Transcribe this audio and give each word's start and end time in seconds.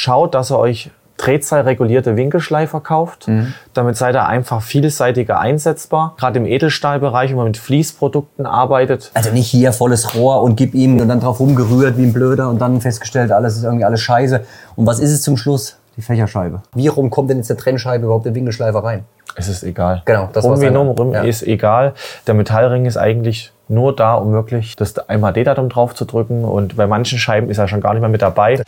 schaut, 0.00 0.34
dass 0.34 0.50
ihr 0.50 0.58
euch 0.58 0.90
drehzahlregulierte 1.18 2.16
Winkelschleifer 2.16 2.80
kauft. 2.80 3.28
Mhm. 3.28 3.52
Damit 3.74 3.96
seid 3.96 4.14
ihr 4.14 4.26
einfach 4.26 4.62
vielseitiger 4.62 5.38
einsetzbar. 5.38 6.14
Gerade 6.18 6.38
im 6.38 6.46
Edelstahlbereich, 6.46 7.30
wenn 7.30 7.36
man 7.36 7.46
mit 7.48 7.58
Fließprodukten 7.58 8.46
arbeitet. 8.46 9.10
Also 9.12 9.30
nicht 9.30 9.48
hier 9.48 9.72
volles 9.72 10.14
Rohr 10.14 10.42
und 10.42 10.56
gib 10.56 10.74
ihm 10.74 10.98
und 10.98 11.08
dann 11.08 11.20
drauf 11.20 11.40
rumgerührt 11.40 11.98
wie 11.98 12.04
ein 12.04 12.12
Blöder 12.14 12.48
und 12.48 12.58
dann 12.58 12.80
festgestellt, 12.80 13.32
alles 13.32 13.56
ist 13.56 13.64
irgendwie 13.64 13.84
alles 13.84 14.00
scheiße. 14.00 14.44
Und 14.76 14.86
was 14.86 14.98
ist 14.98 15.10
es 15.10 15.22
zum 15.22 15.36
Schluss? 15.36 15.76
Die 15.96 16.02
Fächerscheibe. 16.02 16.62
Wie 16.74 16.86
rum 16.88 17.10
kommt 17.10 17.28
denn 17.28 17.38
jetzt 17.38 17.50
der 17.50 17.58
Trennscheibe 17.58 18.04
überhaupt 18.04 18.24
der 18.24 18.34
Winkelschleifer 18.34 18.82
rein? 18.82 19.04
Es 19.36 19.48
ist 19.48 19.62
egal. 19.62 20.02
Genau, 20.06 20.30
das 20.32 20.44
rum 20.44 20.60
wie 20.60 20.66
rum 20.66 21.12
ja. 21.12 21.22
ist 21.22 21.42
egal. 21.42 21.92
Der 22.26 22.34
Metallring 22.34 22.86
ist 22.86 22.96
eigentlich 22.96 23.52
nur 23.68 23.94
da, 23.94 24.14
um 24.14 24.32
wirklich 24.32 24.76
das 24.76 24.98
einmal 24.98 25.32
D-Datum 25.32 25.68
drauf 25.68 25.94
zu 25.94 26.04
drücken. 26.04 26.44
Und 26.44 26.76
bei 26.76 26.86
manchen 26.86 27.18
Scheiben 27.18 27.50
ist 27.50 27.58
er 27.58 27.68
schon 27.68 27.80
gar 27.80 27.92
nicht 27.92 28.00
mehr 28.00 28.08
mit 28.08 28.22
dabei. 28.22 28.62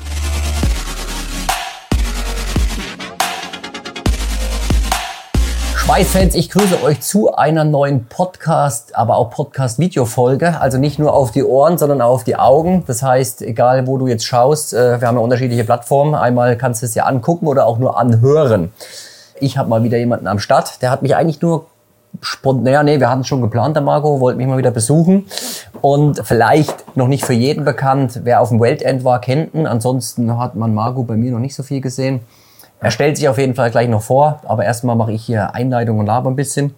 Schweißfans, 5.92 6.34
ich 6.36 6.48
grüße 6.48 6.82
euch 6.82 7.02
zu 7.02 7.34
einer 7.34 7.64
neuen 7.64 8.06
Podcast, 8.06 8.96
aber 8.96 9.18
auch 9.18 9.28
Podcast-Video-Folge. 9.28 10.58
Also 10.58 10.78
nicht 10.78 10.98
nur 10.98 11.12
auf 11.12 11.32
die 11.32 11.44
Ohren, 11.44 11.76
sondern 11.76 12.00
auch 12.00 12.14
auf 12.14 12.24
die 12.24 12.36
Augen. 12.36 12.82
Das 12.86 13.02
heißt, 13.02 13.42
egal 13.42 13.86
wo 13.86 13.98
du 13.98 14.06
jetzt 14.06 14.24
schaust, 14.24 14.72
äh, 14.72 15.02
wir 15.02 15.06
haben 15.06 15.16
ja 15.16 15.22
unterschiedliche 15.22 15.64
Plattformen. 15.64 16.14
Einmal 16.14 16.56
kannst 16.56 16.80
du 16.80 16.86
es 16.86 16.92
dir 16.92 17.06
angucken 17.06 17.46
oder 17.46 17.66
auch 17.66 17.76
nur 17.76 17.98
anhören. 17.98 18.72
Ich 19.38 19.58
habe 19.58 19.68
mal 19.68 19.84
wieder 19.84 19.98
jemanden 19.98 20.28
am 20.28 20.38
Start, 20.38 20.80
der 20.80 20.90
hat 20.90 21.02
mich 21.02 21.14
eigentlich 21.14 21.42
nur 21.42 21.66
spontan, 22.22 22.64
naja, 22.64 22.82
nee, 22.82 22.98
wir 22.98 23.10
hatten 23.10 23.20
es 23.20 23.26
schon 23.26 23.42
geplant, 23.42 23.76
der 23.76 23.82
Marco, 23.82 24.18
wollte 24.18 24.38
mich 24.38 24.46
mal 24.46 24.56
wieder 24.56 24.70
besuchen. 24.70 25.26
Und 25.82 26.26
vielleicht 26.26 26.96
noch 26.96 27.08
nicht 27.08 27.26
für 27.26 27.34
jeden 27.34 27.66
bekannt, 27.66 28.20
wer 28.24 28.40
auf 28.40 28.48
dem 28.48 28.62
Weltend 28.62 29.04
war, 29.04 29.20
kennt 29.20 29.52
ihn. 29.54 29.66
Ansonsten 29.66 30.38
hat 30.38 30.54
man 30.54 30.72
Marco 30.72 31.02
bei 31.02 31.16
mir 31.16 31.32
noch 31.32 31.38
nicht 31.38 31.54
so 31.54 31.62
viel 31.62 31.82
gesehen. 31.82 32.20
Er 32.82 32.90
stellt 32.90 33.16
sich 33.16 33.28
auf 33.28 33.38
jeden 33.38 33.54
Fall 33.54 33.70
gleich 33.70 33.88
noch 33.88 34.02
vor, 34.02 34.40
aber 34.44 34.64
erstmal 34.64 34.96
mache 34.96 35.12
ich 35.12 35.24
hier 35.24 35.54
Einleitung 35.54 36.00
und 36.00 36.06
laber 36.06 36.28
ein 36.28 36.34
bisschen. 36.34 36.74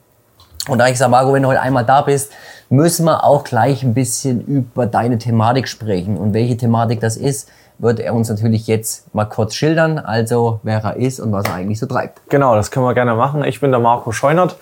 Und 0.69 0.77
da 0.77 0.87
ich 0.87 0.99
sage, 0.99 1.11
Marco, 1.11 1.33
wenn 1.33 1.43
du 1.43 1.49
heute 1.49 1.63
einmal 1.63 1.87
da 1.87 2.03
bist, 2.03 2.31
müssen 2.69 3.07
wir 3.07 3.25
auch 3.25 3.43
gleich 3.43 3.83
ein 3.83 3.95
bisschen 3.95 4.45
über 4.45 4.85
deine 4.85 5.17
Thematik 5.17 5.67
sprechen. 5.67 6.19
Und 6.19 6.35
welche 6.35 6.59
Thematik 6.59 7.01
das 7.01 7.17
ist, 7.17 7.49
wird 7.79 8.01
er 8.01 8.15
uns 8.15 8.29
natürlich 8.29 8.67
jetzt 8.67 9.15
mal 9.15 9.25
kurz 9.25 9.55
schildern. 9.55 9.99
Also, 9.99 10.61
wer 10.63 10.85
er 10.85 10.97
ist 10.97 11.21
und 11.21 11.33
was 11.33 11.47
er 11.47 11.55
eigentlich 11.55 11.79
so 11.79 11.87
treibt. 11.87 12.21
Genau, 12.29 12.55
das 12.55 12.71
können 12.71 12.85
wir 12.85 12.93
gerne 12.93 13.15
machen. 13.15 13.43
Ich 13.43 13.61
bin 13.61 13.71
der 13.71 13.81
Marco 13.81 14.13
Scheunert 14.13 14.57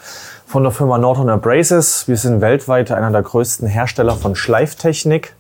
von 0.46 0.62
der 0.62 0.70
Firma 0.70 0.96
Norton 0.96 1.28
Abrasives. 1.28 2.06
Wir 2.06 2.16
sind 2.16 2.40
weltweit 2.40 2.92
einer 2.92 3.10
der 3.10 3.22
größten 3.22 3.66
Hersteller 3.66 4.14
von 4.14 4.36
Schleiftechnik. 4.36 5.34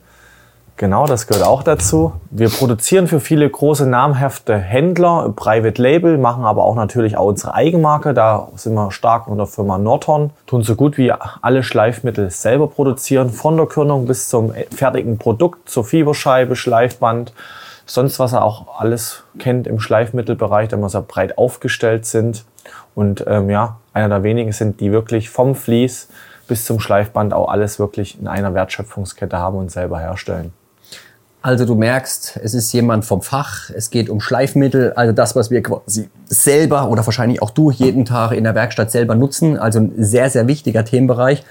Genau, 0.76 1.06
das 1.06 1.26
gehört 1.26 1.46
auch 1.46 1.62
dazu. 1.62 2.12
Wir 2.30 2.48
produzieren 2.48 3.06
für 3.06 3.20
viele 3.20 3.48
große 3.48 3.86
namhafte 3.86 4.56
Händler, 4.56 5.32
Private 5.36 5.80
Label, 5.80 6.18
machen 6.18 6.44
aber 6.44 6.64
auch 6.64 6.74
natürlich 6.74 7.16
auch 7.16 7.26
unsere 7.26 7.54
Eigenmarke. 7.54 8.14
Da 8.14 8.48
sind 8.56 8.74
wir 8.74 8.90
stark 8.90 9.28
unter 9.28 9.46
Firma 9.46 9.78
Norton. 9.78 10.30
Tun 10.46 10.62
so 10.62 10.74
gut 10.74 10.98
wie 10.98 11.12
alle 11.12 11.62
Schleifmittel 11.62 12.30
selber 12.30 12.66
produzieren, 12.66 13.30
von 13.30 13.56
der 13.56 13.66
Körnung 13.66 14.06
bis 14.06 14.28
zum 14.28 14.52
fertigen 14.74 15.18
Produkt, 15.18 15.68
zur 15.68 15.84
Fieberscheibe, 15.84 16.56
Schleifband, 16.56 17.32
sonst 17.86 18.18
was 18.18 18.32
er 18.32 18.42
auch 18.42 18.80
alles 18.80 19.22
kennt 19.38 19.68
im 19.68 19.78
Schleifmittelbereich, 19.78 20.68
da 20.68 20.78
wir 20.78 20.88
sehr 20.88 21.02
breit 21.02 21.38
aufgestellt 21.38 22.06
sind. 22.06 22.44
Und 22.96 23.24
ähm, 23.28 23.50
ja, 23.50 23.76
einer 23.92 24.08
der 24.08 24.22
wenigen 24.24 24.52
sind, 24.52 24.80
die 24.80 24.90
wirklich 24.90 25.30
vom 25.30 25.54
Vlies 25.54 26.08
bis 26.48 26.64
zum 26.64 26.80
Schleifband 26.80 27.34
auch 27.34 27.48
alles 27.48 27.78
wirklich 27.78 28.18
in 28.18 28.26
einer 28.26 28.52
Wertschöpfungskette 28.52 29.38
haben 29.38 29.58
und 29.58 29.70
selber 29.70 30.00
herstellen. 30.00 30.52
Also 31.42 31.64
du 31.64 31.74
merkst, 31.74 32.38
es 32.42 32.54
ist 32.54 32.72
jemand 32.72 33.04
vom 33.04 33.20
Fach, 33.20 33.68
es 33.70 33.90
geht 33.90 34.08
um 34.08 34.20
Schleifmittel, 34.20 34.92
also 34.92 35.12
das, 35.12 35.34
was 35.34 35.50
wir 35.50 35.60
quasi 35.60 36.08
selber 36.26 36.88
oder 36.88 37.04
wahrscheinlich 37.04 37.42
auch 37.42 37.50
du 37.50 37.72
jeden 37.72 38.04
Tag 38.04 38.30
in 38.30 38.44
der 38.44 38.54
Werkstatt 38.54 38.92
selber 38.92 39.16
nutzen. 39.16 39.58
Also 39.58 39.80
ein 39.80 39.92
sehr, 39.96 40.30
sehr 40.30 40.46
wichtiger 40.46 40.84
Themenbereich. 40.84 41.42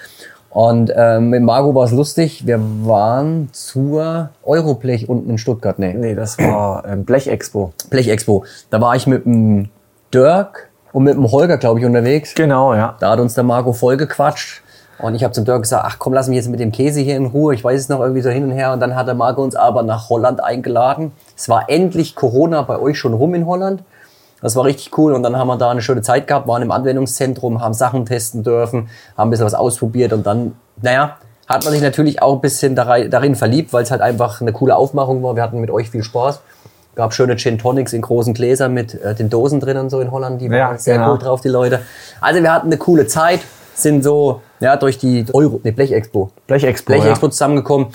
Und 0.50 0.92
ähm, 0.96 1.30
mit 1.30 1.44
Margot 1.44 1.76
war 1.76 1.86
es 1.86 1.92
lustig. 1.92 2.46
Wir 2.46 2.60
waren 2.84 3.50
zur 3.52 4.30
Euroblech 4.44 5.10
unten 5.10 5.30
in 5.30 5.38
Stuttgart. 5.38 5.78
Nee, 5.78 5.94
nee 5.94 6.16
das 6.16 6.38
war 6.40 6.86
ähm, 6.86 7.04
Blechexpo. 7.04 7.74
Blechexpo. 7.90 8.46
Da 8.70 8.80
war 8.80 8.96
ich 8.96 9.08
mit 9.08 9.26
dem 9.26 9.70
Dirk 10.14 10.70
und 10.94 11.04
mit 11.04 11.16
dem 11.16 11.30
Holger, 11.32 11.58
glaube 11.58 11.80
ich, 11.80 11.86
unterwegs. 11.86 12.34
Genau, 12.36 12.74
ja. 12.74 12.96
Da 13.00 13.12
hat 13.12 13.20
uns 13.20 13.34
der 13.34 13.44
Marco 13.44 13.72
vollgequatscht. 13.72 14.62
Und 15.02 15.16
ich 15.16 15.24
habe 15.24 15.34
zum 15.34 15.46
Dirk 15.46 15.64
gesagt, 15.64 15.84
ach 15.86 15.98
komm, 16.00 16.14
lass 16.14 16.28
mich 16.28 16.36
jetzt 16.36 16.50
mit 16.50 16.60
dem 16.60 16.72
Käse 16.72 17.00
hier 17.02 17.18
in 17.18 17.28
Ruhe. 17.28 17.54
Ich 17.54 17.64
weiß 17.64 17.80
es 17.80 17.90
noch 17.90 18.00
irgendwie 18.00 18.22
so 18.22 18.30
hin 18.30 18.44
und 18.44 18.52
her. 18.52 18.74
Und 18.74 18.80
dann 18.80 18.96
hat 18.96 19.08
der 19.08 19.16
Marco 19.16 19.44
uns 19.44 19.56
aber 19.56 19.84
nach 19.84 20.10
Holland 20.10 20.44
eingeladen. 20.44 21.12
Es 21.36 21.50
war 21.50 21.70
endlich 21.70 22.16
Corona 22.16 22.62
bei 22.62 22.80
euch 22.80 22.98
schon 22.98 23.14
rum 23.14 23.34
in 23.34 23.46
Holland. 23.46 23.84
Das 24.42 24.56
war 24.56 24.66
richtig 24.66 24.98
cool. 24.98 25.14
Und 25.14 25.24
dann 25.24 25.36
haben 25.38 25.48
wir 25.48 25.58
da 25.58 25.72
eine 25.72 25.82
schöne 25.82 26.02
Zeit 26.02 26.28
gehabt, 26.28 26.48
waren 26.48 26.62
im 26.62 26.72
Anwendungszentrum, 26.72 27.62
haben 27.62 27.74
Sachen 27.74 28.06
testen 28.06 28.44
dürfen, 28.44 28.90
haben 29.18 29.28
ein 29.28 29.32
bisschen 29.32 29.46
was 29.46 29.54
ausprobiert. 29.54 30.14
Und 30.14 30.26
dann, 30.26 30.56
naja, 30.82 31.18
hat 31.48 31.64
man 31.64 31.74
sich 31.74 31.82
natürlich 31.82 32.22
auch 32.22 32.36
ein 32.36 32.42
bisschen 32.42 32.76
darin 32.76 33.36
verliebt, 33.36 33.74
weil 33.74 33.84
es 33.84 33.92
halt 33.92 34.02
einfach 34.02 34.42
eine 34.42 34.54
coole 34.54 34.76
Aufmachung 34.76 35.22
war. 35.24 35.36
Wir 35.36 35.44
hatten 35.44 35.60
mit 35.60 35.70
euch 35.70 35.90
viel 35.90 36.04
Spaß. 36.04 36.42
Gab 36.96 37.14
schöne 37.14 37.38
Gin 37.38 37.58
Tonics 37.58 37.94
in 37.94 38.02
großen 38.02 38.34
Gläsern 38.34 38.74
mit 38.74 38.96
äh, 38.96 39.16
den 39.16 39.30
Dosen 39.30 39.62
drin 39.62 39.78
und 39.78 39.90
so 39.90 40.02
in 40.02 40.12
Holland. 40.12 40.42
Die 40.42 40.50
waren 40.50 40.58
ja, 40.58 40.78
sehr 40.78 40.98
genau. 40.98 41.14
cool 41.14 41.20
drauf, 41.20 41.42
die 41.42 41.48
Leute. 41.48 41.82
Also 42.20 42.42
wir 42.44 42.54
hatten 42.54 42.68
eine 42.68 42.78
coole 42.78 43.08
Zeit 43.08 43.40
sind 43.74 44.04
so 44.04 44.42
ja, 44.60 44.78
durch 44.78 44.98
die 44.98 45.26
Euro, 45.34 45.60
nee, 45.64 45.72
Blechexpo. 45.72 46.32
Blechexpo. 46.46 46.94
Blechexpo 46.94 47.26
ja. 47.26 47.32
zusammengekommen. 47.32 47.88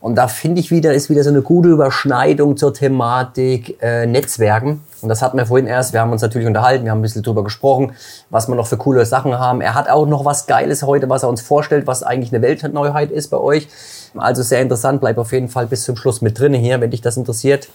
Und 0.00 0.14
da 0.16 0.26
finde 0.26 0.60
ich 0.60 0.70
wieder, 0.70 0.94
ist 0.94 1.10
wieder 1.10 1.22
so 1.22 1.30
eine 1.30 1.42
gute 1.42 1.68
Überschneidung 1.68 2.56
zur 2.56 2.72
Thematik 2.72 3.76
äh, 3.82 4.06
Netzwerken. 4.06 4.82
Und 5.02 5.08
das 5.10 5.20
hatten 5.20 5.36
wir 5.36 5.44
vorhin 5.44 5.66
erst. 5.66 5.92
Wir 5.92 6.00
haben 6.00 6.12
uns 6.12 6.22
natürlich 6.22 6.46
unterhalten, 6.46 6.84
wir 6.84 6.92
haben 6.92 7.00
ein 7.00 7.02
bisschen 7.02 7.22
drüber 7.22 7.44
gesprochen, 7.44 7.92
was 8.30 8.48
wir 8.48 8.54
noch 8.54 8.66
für 8.66 8.78
coole 8.78 9.04
Sachen 9.04 9.38
haben. 9.38 9.60
Er 9.60 9.74
hat 9.74 9.90
auch 9.90 10.06
noch 10.06 10.24
was 10.24 10.46
Geiles 10.46 10.82
heute, 10.82 11.10
was 11.10 11.22
er 11.22 11.28
uns 11.28 11.42
vorstellt, 11.42 11.86
was 11.86 12.02
eigentlich 12.02 12.32
eine 12.32 12.42
Weltneuheit 12.42 13.10
ist 13.10 13.28
bei 13.28 13.36
euch. 13.36 13.68
Also 14.16 14.42
sehr 14.42 14.62
interessant. 14.62 15.00
Bleib 15.00 15.18
auf 15.18 15.32
jeden 15.32 15.48
Fall 15.48 15.66
bis 15.66 15.84
zum 15.84 15.96
Schluss 15.96 16.22
mit 16.22 16.38
drin 16.38 16.54
hier, 16.54 16.80
wenn 16.80 16.90
dich 16.90 17.02
das 17.02 17.16
interessiert. 17.16 17.68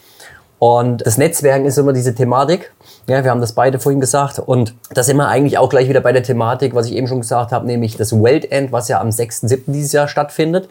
Und 0.59 1.05
das 1.07 1.17
Netzwerken 1.17 1.65
ist 1.65 1.77
immer 1.77 1.93
diese 1.93 2.13
Thematik. 2.13 2.73
Ja, 3.07 3.23
wir 3.23 3.31
haben 3.31 3.39
das 3.39 3.53
beide 3.53 3.79
vorhin 3.79 4.01
gesagt. 4.01 4.39
Und 4.39 4.75
da 4.93 5.03
sind 5.03 5.15
wir 5.15 5.27
eigentlich 5.27 5.57
auch 5.57 5.69
gleich 5.69 5.87
wieder 5.87 6.01
bei 6.01 6.11
der 6.11 6.21
Thematik, 6.21 6.75
was 6.75 6.87
ich 6.87 6.93
eben 6.95 7.07
schon 7.07 7.21
gesagt 7.21 7.53
habe, 7.53 7.65
nämlich 7.65 7.95
das 7.95 8.11
Weltend, 8.11 8.73
was 8.73 8.89
ja 8.89 8.99
am 8.99 9.09
6.7. 9.09 9.61
dieses 9.67 9.93
Jahr 9.93 10.09
stattfindet. 10.09 10.67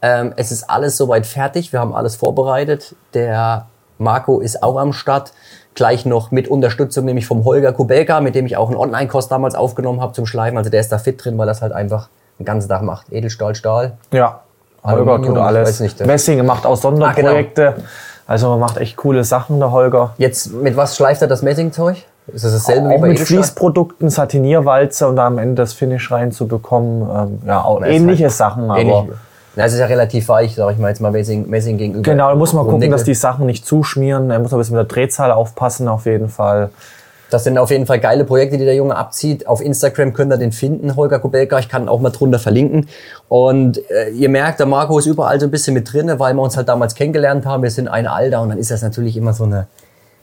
Ähm, 0.00 0.32
es 0.36 0.52
ist 0.52 0.70
alles 0.70 0.96
soweit 0.96 1.26
fertig. 1.26 1.72
Wir 1.72 1.80
haben 1.80 1.94
alles 1.94 2.14
vorbereitet. 2.14 2.94
Der 3.12 3.66
Marco 3.98 4.40
ist 4.40 4.62
auch 4.62 4.78
am 4.78 4.92
Start. 4.92 5.32
Gleich 5.74 6.06
noch 6.06 6.30
mit 6.30 6.46
Unterstützung, 6.46 7.04
nämlich 7.04 7.26
vom 7.26 7.44
Holger 7.44 7.72
Kubelka, 7.72 8.20
mit 8.20 8.36
dem 8.36 8.46
ich 8.46 8.56
auch 8.56 8.68
einen 8.68 8.76
Online-Kurs 8.76 9.26
damals 9.26 9.56
aufgenommen 9.56 10.00
habe 10.00 10.12
zum 10.12 10.24
Schleifen. 10.24 10.56
Also 10.56 10.70
der 10.70 10.78
ist 10.78 10.92
da 10.92 10.98
fit 10.98 11.24
drin, 11.24 11.36
weil 11.36 11.48
das 11.48 11.62
halt 11.62 11.72
einfach 11.72 12.08
den 12.38 12.44
ganzen 12.44 12.68
Tag 12.68 12.82
macht. 12.82 13.12
Edelstahl, 13.12 13.56
Stahl. 13.56 13.98
Ja, 14.12 14.42
Holger 14.84 15.20
tut 15.22 15.38
alles. 15.38 15.80
Nicht, 15.80 16.04
Messing 16.06 16.44
macht 16.46 16.66
auch 16.66 16.76
Sonderprojekte. 16.76 17.68
Ah, 17.68 17.72
genau. 17.72 17.84
Also 18.26 18.48
man 18.48 18.60
macht 18.60 18.78
echt 18.78 18.96
coole 18.96 19.24
Sachen, 19.24 19.58
der 19.58 19.70
Holger. 19.70 20.14
Jetzt, 20.18 20.52
mit 20.52 20.76
was 20.76 20.96
schleift 20.96 21.22
er 21.22 21.28
das 21.28 21.42
Messingzeug? 21.42 21.96
Ist 22.26 22.44
das 22.44 22.52
dasselbe 22.52 22.88
auch 22.88 22.94
wie 22.94 22.98
bei 22.98 23.08
mit 23.08 23.20
Fließprodukten, 23.20 24.08
Satinierwalze 24.08 25.06
und 25.06 25.16
da 25.16 25.26
am 25.26 25.38
Ende 25.38 25.56
das 25.56 25.74
Finish 25.74 26.10
reinzubekommen. 26.10 27.02
Ähm, 27.02 27.42
ja, 27.46 27.62
auch 27.62 27.82
ähnliche 27.82 28.24
halt 28.24 28.32
Sachen, 28.32 28.70
aber... 28.70 29.06
Ja, 29.56 29.66
es 29.66 29.72
ist 29.72 29.78
ja 29.78 29.86
relativ 29.86 30.28
weich, 30.28 30.56
sag 30.56 30.72
ich 30.72 30.78
mal 30.78 30.88
jetzt 30.88 31.00
mal 31.00 31.12
Messing, 31.12 31.48
Messing 31.48 31.78
gegenüber. 31.78 32.02
Genau, 32.02 32.28
da 32.28 32.34
muss 32.34 32.52
man 32.52 32.66
gucken, 32.66 32.90
dass 32.90 33.04
die 33.04 33.14
Sachen 33.14 33.46
nicht 33.46 33.64
zuschmieren. 33.64 34.30
Er 34.32 34.40
muss 34.40 34.52
ein 34.52 34.58
bisschen 34.58 34.76
mit 34.76 34.90
der 34.90 34.92
Drehzahl 34.92 35.30
aufpassen 35.30 35.86
auf 35.86 36.06
jeden 36.06 36.28
Fall. 36.28 36.70
Das 37.34 37.42
sind 37.42 37.58
auf 37.58 37.72
jeden 37.72 37.84
Fall 37.84 37.98
geile 37.98 38.24
Projekte, 38.24 38.58
die 38.58 38.64
der 38.64 38.76
Junge 38.76 38.94
abzieht. 38.94 39.48
Auf 39.48 39.60
Instagram 39.60 40.12
könnt 40.12 40.32
ihr 40.32 40.36
den 40.36 40.52
finden, 40.52 40.94
Holger 40.94 41.18
Kubelka. 41.18 41.58
Ich 41.58 41.68
kann 41.68 41.88
auch 41.88 42.00
mal 42.00 42.10
drunter 42.10 42.38
verlinken. 42.38 42.86
Und 43.28 43.78
äh, 43.90 44.10
ihr 44.10 44.28
merkt, 44.28 44.60
der 44.60 44.66
Marco 44.66 44.96
ist 45.00 45.06
überall 45.06 45.40
so 45.40 45.46
ein 45.46 45.50
bisschen 45.50 45.74
mit 45.74 45.92
drin, 45.92 46.12
weil 46.18 46.32
wir 46.34 46.42
uns 46.42 46.56
halt 46.56 46.68
damals 46.68 46.94
kennengelernt 46.94 47.44
haben. 47.44 47.64
Wir 47.64 47.72
sind 47.72 47.88
ein 47.88 48.06
Alter 48.06 48.40
und 48.40 48.50
dann 48.50 48.58
ist 48.58 48.70
das 48.70 48.82
natürlich 48.82 49.16
immer 49.16 49.32
so 49.32 49.42
eine 49.42 49.66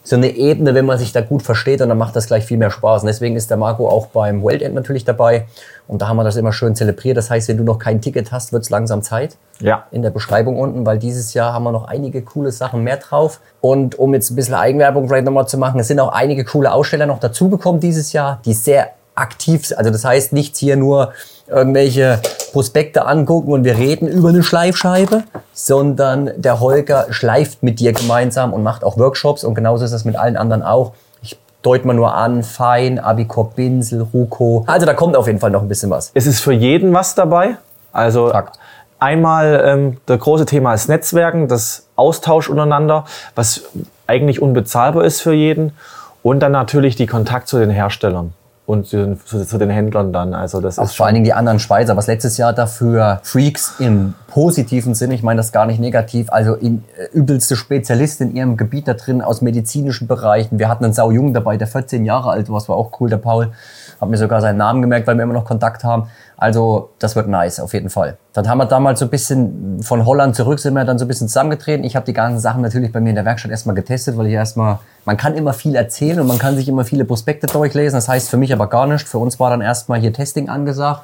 so 0.03 0.15
eine 0.15 0.29
Ebene, 0.29 0.73
wenn 0.73 0.85
man 0.85 0.97
sich 0.97 1.11
da 1.11 1.21
gut 1.21 1.43
versteht 1.43 1.81
und 1.81 1.89
dann 1.89 1.97
macht 1.97 2.15
das 2.15 2.27
gleich 2.27 2.45
viel 2.45 2.57
mehr 2.57 2.71
Spaß. 2.71 3.03
Und 3.03 3.07
deswegen 3.07 3.35
ist 3.35 3.49
der 3.49 3.57
Marco 3.57 3.87
auch 3.87 4.07
beim 4.07 4.41
World 4.41 4.61
End 4.61 4.73
natürlich 4.73 5.05
dabei. 5.05 5.45
Und 5.87 6.01
da 6.01 6.07
haben 6.07 6.17
wir 6.17 6.23
das 6.23 6.37
immer 6.37 6.53
schön 6.53 6.75
zelebriert. 6.75 7.17
Das 7.17 7.29
heißt, 7.29 7.47
wenn 7.49 7.57
du 7.57 7.63
noch 7.63 7.77
kein 7.77 8.01
Ticket 8.01 8.31
hast, 8.31 8.51
wird 8.51 8.63
es 8.63 8.69
langsam 8.69 9.03
Zeit. 9.03 9.37
Ja. 9.59 9.85
In 9.91 10.01
der 10.01 10.09
Beschreibung 10.09 10.57
unten, 10.57 10.85
weil 10.85 10.97
dieses 10.97 11.33
Jahr 11.33 11.53
haben 11.53 11.63
wir 11.63 11.71
noch 11.71 11.87
einige 11.87 12.23
coole 12.23 12.51
Sachen 12.51 12.83
mehr 12.83 12.97
drauf. 12.97 13.41
Und 13.59 13.99
um 13.99 14.13
jetzt 14.13 14.31
ein 14.31 14.35
bisschen 14.35 14.55
Eigenwerbung 14.55 15.07
vielleicht 15.07 15.25
nochmal 15.25 15.47
zu 15.47 15.57
machen, 15.57 15.79
es 15.79 15.87
sind 15.87 15.99
auch 15.99 16.11
einige 16.11 16.45
coole 16.45 16.71
Aussteller 16.71 17.05
noch 17.05 17.19
dazugekommen 17.19 17.79
dieses 17.79 18.11
Jahr, 18.11 18.39
die 18.43 18.53
sehr 18.53 18.89
aktiv 19.13 19.67
sind. 19.67 19.77
Also 19.77 19.91
das 19.91 20.03
heißt, 20.03 20.33
nichts 20.33 20.57
hier 20.59 20.77
nur 20.77 21.13
irgendwelche 21.51 22.19
Prospekte 22.51 23.05
angucken 23.05 23.51
und 23.51 23.63
wir 23.63 23.77
reden 23.77 24.07
über 24.07 24.29
eine 24.29 24.43
Schleifscheibe, 24.43 25.23
sondern 25.53 26.31
der 26.35 26.59
Holger 26.59 27.07
schleift 27.09 27.63
mit 27.63 27.79
dir 27.79 27.93
gemeinsam 27.93 28.53
und 28.53 28.63
macht 28.63 28.83
auch 28.83 28.97
Workshops 28.97 29.43
und 29.43 29.55
genauso 29.55 29.85
ist 29.85 29.91
das 29.91 30.05
mit 30.05 30.15
allen 30.15 30.37
anderen 30.37 30.63
auch. 30.63 30.93
Ich 31.21 31.37
deute 31.61 31.87
mal 31.87 31.93
nur 31.93 32.13
an, 32.13 32.43
Fein, 32.43 32.99
Abicor 32.99 33.51
Binsel, 33.51 34.05
Ruko. 34.13 34.63
Also 34.67 34.85
da 34.85 34.93
kommt 34.93 35.15
auf 35.15 35.27
jeden 35.27 35.39
Fall 35.39 35.51
noch 35.51 35.61
ein 35.61 35.67
bisschen 35.67 35.89
was. 35.89 36.11
Es 36.13 36.25
ist 36.25 36.41
für 36.41 36.53
jeden 36.53 36.93
was 36.93 37.15
dabei. 37.15 37.57
Also 37.93 38.29
Fakt. 38.29 38.57
Einmal 38.99 39.63
ähm, 39.65 39.97
das 40.05 40.19
große 40.19 40.45
Thema 40.45 40.73
ist 40.73 40.87
Netzwerken, 40.87 41.47
das 41.47 41.87
Austausch 41.95 42.49
untereinander, 42.49 43.05
was 43.33 43.63
eigentlich 44.05 44.41
unbezahlbar 44.41 45.05
ist 45.05 45.21
für 45.21 45.33
jeden. 45.33 45.73
Und 46.21 46.41
dann 46.41 46.51
natürlich 46.51 46.95
die 46.95 47.07
Kontakt 47.07 47.47
zu 47.47 47.57
den 47.57 47.71
Herstellern 47.71 48.33
und 48.71 48.87
zu 48.87 48.97
den, 48.97 49.19
zu, 49.25 49.45
zu 49.45 49.57
den 49.57 49.69
Händlern 49.69 50.13
dann. 50.13 50.33
Also 50.33 50.61
das 50.61 50.79
Auch 50.79 50.85
ist 50.85 50.95
vor 50.95 51.05
allen 51.05 51.15
Dingen 51.15 51.25
die 51.25 51.33
anderen 51.33 51.59
Schweizer, 51.59 51.97
was 51.97 52.07
letztes 52.07 52.37
Jahr 52.37 52.53
dafür 52.53 53.19
Freaks 53.23 53.75
im 53.79 54.13
positiven 54.31 54.95
Sinn, 54.95 55.11
ich 55.11 55.23
meine 55.23 55.37
das 55.37 55.51
gar 55.51 55.65
nicht 55.65 55.79
negativ, 55.79 56.31
also 56.31 56.55
in, 56.55 56.85
äh, 56.97 57.15
übelste 57.15 57.57
Spezialisten 57.57 58.29
in 58.29 58.35
ihrem 58.37 58.57
Gebiet 58.57 58.87
da 58.87 58.93
drin 58.93 59.21
aus 59.21 59.41
medizinischen 59.41 60.07
Bereichen. 60.07 60.57
Wir 60.57 60.69
hatten 60.69 60.85
einen 60.85 60.93
Sau 60.93 61.11
Jungen 61.11 61.33
dabei, 61.33 61.57
der 61.57 61.67
14 61.67 62.05
Jahre 62.05 62.29
alt 62.29 62.49
war, 62.49 62.57
das 62.57 62.69
war 62.69 62.77
auch 62.77 62.99
cool, 63.01 63.09
der 63.09 63.17
Paul. 63.17 63.51
Hab 63.99 64.09
mir 64.09 64.17
sogar 64.17 64.39
seinen 64.39 64.57
Namen 64.57 64.81
gemerkt, 64.81 65.05
weil 65.05 65.17
wir 65.17 65.23
immer 65.23 65.33
noch 65.33 65.43
Kontakt 65.43 65.83
haben. 65.83 66.07
Also 66.37 66.91
das 66.97 67.17
wird 67.17 67.27
nice, 67.27 67.59
auf 67.59 67.73
jeden 67.73 67.89
Fall. 67.89 68.17
Dann 68.31 68.47
haben 68.47 68.57
wir 68.57 68.65
damals 68.65 68.99
so 68.99 69.05
ein 69.05 69.11
bisschen 69.11 69.83
von 69.83 70.05
Holland 70.05 70.33
zurück, 70.33 70.59
sind 70.59 70.73
wir 70.75 70.85
dann 70.85 70.97
so 70.97 71.03
ein 71.03 71.09
bisschen 71.09 71.27
zusammengetreten. 71.27 71.83
Ich 71.83 71.97
habe 71.97 72.05
die 72.05 72.13
ganzen 72.13 72.39
Sachen 72.39 72.61
natürlich 72.61 72.93
bei 72.93 73.01
mir 73.01 73.09
in 73.09 73.15
der 73.15 73.25
Werkstatt 73.25 73.51
erstmal 73.51 73.75
getestet, 73.75 74.17
weil 74.17 74.27
ich 74.27 74.33
erstmal, 74.33 74.79
man 75.03 75.17
kann 75.17 75.35
immer 75.35 75.51
viel 75.51 75.75
erzählen 75.75 76.21
und 76.21 76.27
man 76.27 76.39
kann 76.39 76.55
sich 76.55 76.69
immer 76.69 76.85
viele 76.85 77.03
Prospekte 77.03 77.47
durchlesen. 77.47 77.97
Das 77.97 78.07
heißt 78.07 78.29
für 78.29 78.37
mich 78.37 78.53
aber 78.53 78.67
gar 78.67 78.87
nicht. 78.87 79.07
Für 79.09 79.17
uns 79.17 79.41
war 79.41 79.49
dann 79.49 79.61
erstmal 79.61 79.99
hier 79.99 80.13
Testing 80.13 80.47
angesagt. 80.47 81.03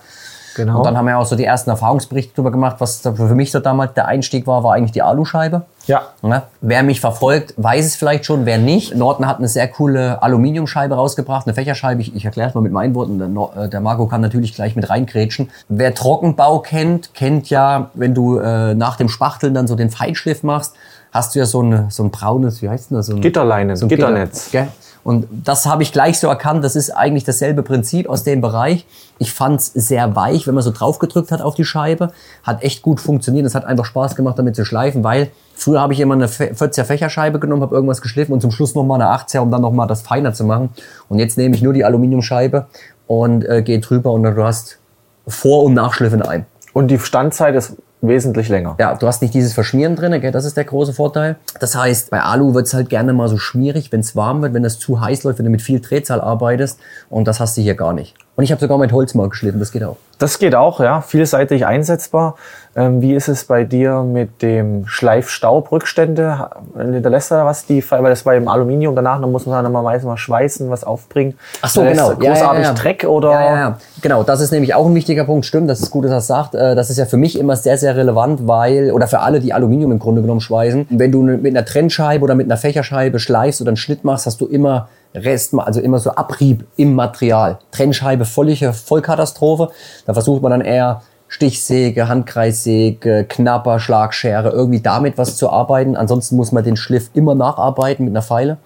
Genau. 0.57 0.79
Und 0.79 0.85
dann 0.85 0.97
haben 0.97 1.05
wir 1.05 1.17
auch 1.17 1.25
so 1.25 1.35
die 1.35 1.45
ersten 1.45 1.69
Erfahrungsberichte 1.69 2.33
darüber 2.35 2.51
gemacht. 2.51 2.77
Was 2.79 2.97
für 3.01 3.35
mich 3.35 3.51
so 3.51 3.59
damals 3.59 3.93
der 3.93 4.07
Einstieg 4.07 4.47
war, 4.47 4.63
war 4.63 4.73
eigentlich 4.73 4.91
die 4.91 5.03
Aluscheibe. 5.03 5.61
ja. 5.85 6.01
Ja. 6.23 6.43
Wer 6.61 6.83
mich 6.83 6.99
verfolgt, 6.99 7.53
weiß 7.57 7.85
es 7.85 7.95
vielleicht 7.95 8.25
schon, 8.25 8.45
wer 8.45 8.57
nicht. 8.57 8.95
Norton 8.95 9.27
hat 9.27 9.37
eine 9.37 9.47
sehr 9.47 9.67
coole 9.67 10.21
Aluminiumscheibe 10.21 10.95
rausgebracht, 10.95 11.45
eine 11.45 11.53
Fächerscheibe. 11.53 12.01
Ich, 12.01 12.15
ich 12.15 12.25
erkläre 12.25 12.49
es 12.49 12.55
mal 12.55 12.61
mit 12.61 12.71
meinen 12.71 12.95
Worten. 12.95 13.19
Der, 13.19 13.63
äh, 13.63 13.69
der 13.69 13.79
Marco 13.79 14.07
kann 14.07 14.21
natürlich 14.21 14.53
gleich 14.55 14.75
mit 14.75 14.89
reingrätschen. 14.89 15.51
Wer 15.69 15.93
Trockenbau 15.93 16.59
kennt, 16.59 17.13
kennt 17.13 17.49
ja, 17.49 17.91
wenn 17.93 18.13
du 18.15 18.39
äh, 18.39 18.73
nach 18.73 18.97
dem 18.97 19.09
Spachteln 19.09 19.53
dann 19.53 19.67
so 19.67 19.75
den 19.75 19.91
Feinschliff 19.91 20.41
machst, 20.41 20.73
hast 21.11 21.35
du 21.35 21.39
ja 21.39 21.45
so, 21.45 21.61
ein 21.61 21.89
so 21.89 22.03
ein 22.03 22.11
braunes, 22.11 22.61
wie 22.61 22.69
heißt 22.69 22.89
denn 22.89 22.97
das? 22.97 23.05
So 23.05 23.15
ein, 23.15 23.21
Gitterleinen, 23.21 23.75
so 23.75 23.85
ein 23.85 23.89
Gitternetz. 23.89 24.51
Gitter, 24.51 24.65
gell? 24.65 24.71
Und 25.07 25.25
das 25.31 25.65
habe 25.65 25.83
ich 25.83 25.93
gleich 25.93 26.19
so 26.19 26.27
erkannt, 26.27 26.65
das 26.65 26.75
ist 26.75 26.89
eigentlich 26.89 27.23
dasselbe 27.23 27.63
Prinzip 27.63 28.09
aus 28.09 28.25
dem 28.25 28.41
Bereich. 28.41 28.85
Ich 29.19 29.31
fand 29.31 29.61
es 29.61 29.67
sehr 29.67 30.17
weich, 30.17 30.47
wenn 30.47 30.53
man 30.53 30.65
so 30.65 30.71
drauf 30.71 30.99
gedrückt 30.99 31.31
hat 31.31 31.41
auf 31.41 31.55
die 31.55 31.63
Scheibe. 31.63 32.11
Hat 32.43 32.61
echt 32.61 32.81
gut 32.81 32.99
funktioniert. 32.99 33.45
Es 33.45 33.55
hat 33.55 33.63
einfach 33.63 33.85
Spaß 33.85 34.17
gemacht, 34.17 34.37
damit 34.37 34.57
zu 34.57 34.65
schleifen, 34.65 35.05
weil 35.05 35.31
früher 35.55 35.79
habe 35.79 35.93
ich 35.93 36.01
immer 36.01 36.15
eine 36.15 36.27
40er 36.27 36.83
Fächerscheibe 36.83 37.39
genommen, 37.39 37.61
habe 37.61 37.73
irgendwas 37.73 38.01
geschliffen 38.01 38.33
und 38.33 38.41
zum 38.41 38.51
Schluss 38.51 38.75
nochmal 38.75 39.01
eine 39.01 39.09
80er, 39.09 39.39
um 39.39 39.49
dann 39.49 39.61
nochmal 39.61 39.87
das 39.87 40.01
feiner 40.01 40.33
zu 40.33 40.43
machen. 40.43 40.71
Und 41.07 41.19
jetzt 41.19 41.37
nehme 41.37 41.55
ich 41.55 41.61
nur 41.61 41.71
die 41.71 41.85
Aluminiumscheibe 41.85 42.67
und 43.07 43.45
äh, 43.45 43.61
gehe 43.61 43.79
drüber 43.79 44.11
und 44.11 44.23
du 44.23 44.43
hast 44.43 44.77
Vor- 45.25 45.63
und 45.63 45.73
Nachschliff 45.73 46.11
in 46.11 46.21
einem. 46.21 46.43
Und 46.73 46.89
die 46.89 46.99
Standzeit 46.99 47.55
ist 47.55 47.77
wesentlich 48.01 48.49
länger. 48.49 48.75
Ja, 48.79 48.95
du 48.95 49.07
hast 49.07 49.21
nicht 49.21 49.33
dieses 49.33 49.53
Verschmieren 49.53 49.95
drin, 49.95 50.19
gell? 50.21 50.31
das 50.31 50.45
ist 50.45 50.57
der 50.57 50.65
große 50.65 50.93
Vorteil. 50.93 51.35
Das 51.59 51.75
heißt, 51.75 52.09
bei 52.09 52.21
Alu 52.21 52.53
wird's 52.53 52.73
halt 52.73 52.89
gerne 52.89 53.13
mal 53.13 53.27
so 53.27 53.37
schmierig, 53.37 53.91
wenn 53.91 54.01
es 54.01 54.15
warm 54.15 54.41
wird, 54.41 54.53
wenn 54.53 54.63
das 54.63 54.79
zu 54.79 55.01
heiß 55.01 55.23
läuft, 55.23 55.39
wenn 55.39 55.45
du 55.45 55.51
mit 55.51 55.61
viel 55.61 55.79
Drehzahl 55.79 56.21
arbeitest. 56.21 56.79
Und 57.09 57.27
das 57.27 57.39
hast 57.39 57.57
du 57.57 57.61
hier 57.61 57.75
gar 57.75 57.93
nicht. 57.93 58.15
Und 58.37 58.43
ich 58.43 58.51
habe 58.51 58.61
sogar 58.61 58.77
mit 58.77 58.91
Holz 58.91 59.15
mal 59.15 59.27
geschliffen, 59.29 59.59
das 59.59 59.71
geht 59.71 59.83
auch. 59.83 59.97
Das 60.19 60.37
geht 60.37 60.53
auch, 60.53 60.79
ja, 60.79 61.01
vielseitig 61.01 61.65
einsetzbar. 61.65 62.35
Ähm, 62.75 63.01
wie 63.01 63.15
ist 63.15 63.27
es 63.27 63.45
bei 63.45 63.63
dir 63.63 64.03
mit 64.03 64.43
dem 64.43 64.87
Schleifstaubrückstände? 64.87 66.47
Hinterlässt 66.77 67.31
da 67.31 67.45
was 67.45 67.65
die, 67.65 67.83
weil 67.89 68.03
das 68.03 68.21
bei 68.21 68.35
dem 68.35 68.47
Aluminium 68.47 68.95
danach, 68.95 69.19
dann 69.19 69.31
muss 69.31 69.47
man 69.47 69.63
dann 69.63 69.71
mal 69.71 69.81
meistens 69.81 70.07
mal 70.07 70.17
schweißen, 70.17 70.69
was 70.69 70.83
aufbringen. 70.83 71.33
Ach 71.63 71.69
so, 71.69 71.81
genau. 71.81 72.13
Großartig 72.13 72.67
Dreck 72.79 73.03
oder? 73.05 73.31
Ja, 73.31 73.41
ja, 73.41 73.57
ja. 73.57 73.77
Genau, 74.03 74.21
das 74.21 74.39
ist 74.39 74.51
nämlich 74.51 74.75
auch 74.75 74.85
ein 74.85 74.93
wichtiger 74.93 75.23
Punkt. 75.23 75.47
Stimmt, 75.47 75.67
das 75.67 75.79
ist 75.79 75.89
gut, 75.89 76.05
dass 76.05 76.11
er 76.11 76.21
sagt. 76.21 76.53
Äh, 76.53 76.75
Das 76.75 76.91
ist 76.91 76.97
ja 76.97 77.05
für 77.05 77.17
mich 77.17 77.39
immer 77.39 77.55
sehr, 77.55 77.79
sehr 77.79 77.95
relevant, 77.95 78.47
weil, 78.47 78.91
oder 78.91 79.07
für 79.07 79.21
alle, 79.21 79.39
die 79.39 79.51
Aluminium 79.51 79.91
im 79.91 79.99
Grunde 79.99 80.21
genommen 80.21 80.41
schweißen, 80.41 80.85
wenn 80.91 81.11
du 81.11 81.23
mit 81.23 81.45
einer 81.47 81.65
Trennscheibe 81.65 82.23
oder 82.23 82.35
mit 82.35 82.45
einer 82.45 82.57
Fächerscheibe 82.57 83.17
schleifst 83.17 83.61
oder 83.61 83.69
einen 83.69 83.77
Schnitt 83.77 84.03
machst, 84.03 84.27
hast 84.27 84.39
du 84.41 84.45
immer 84.45 84.89
Rest, 85.13 85.53
also 85.57 85.79
immer 85.79 85.99
so 85.99 86.11
Abrieb 86.11 86.65
im 86.75 86.95
Material. 86.95 87.59
Trennscheibe, 87.71 88.25
völlige 88.25 88.73
Vollkatastrophe. 88.73 89.69
Da 90.05 90.13
versucht 90.13 90.41
man 90.41 90.51
dann 90.51 90.61
eher 90.61 91.01
Stichsäge, 91.27 92.07
Handkreissäge, 92.07 93.25
Knapper, 93.27 93.79
Schlagschere, 93.79 94.49
irgendwie 94.49 94.79
damit 94.79 95.17
was 95.17 95.35
zu 95.35 95.49
arbeiten. 95.49 95.95
Ansonsten 95.95 96.35
muss 96.35 96.51
man 96.51 96.63
den 96.63 96.77
Schliff 96.77 97.09
immer 97.13 97.35
nacharbeiten 97.35 98.05
mit 98.05 98.13
einer 98.13 98.21
Feile. 98.21 98.57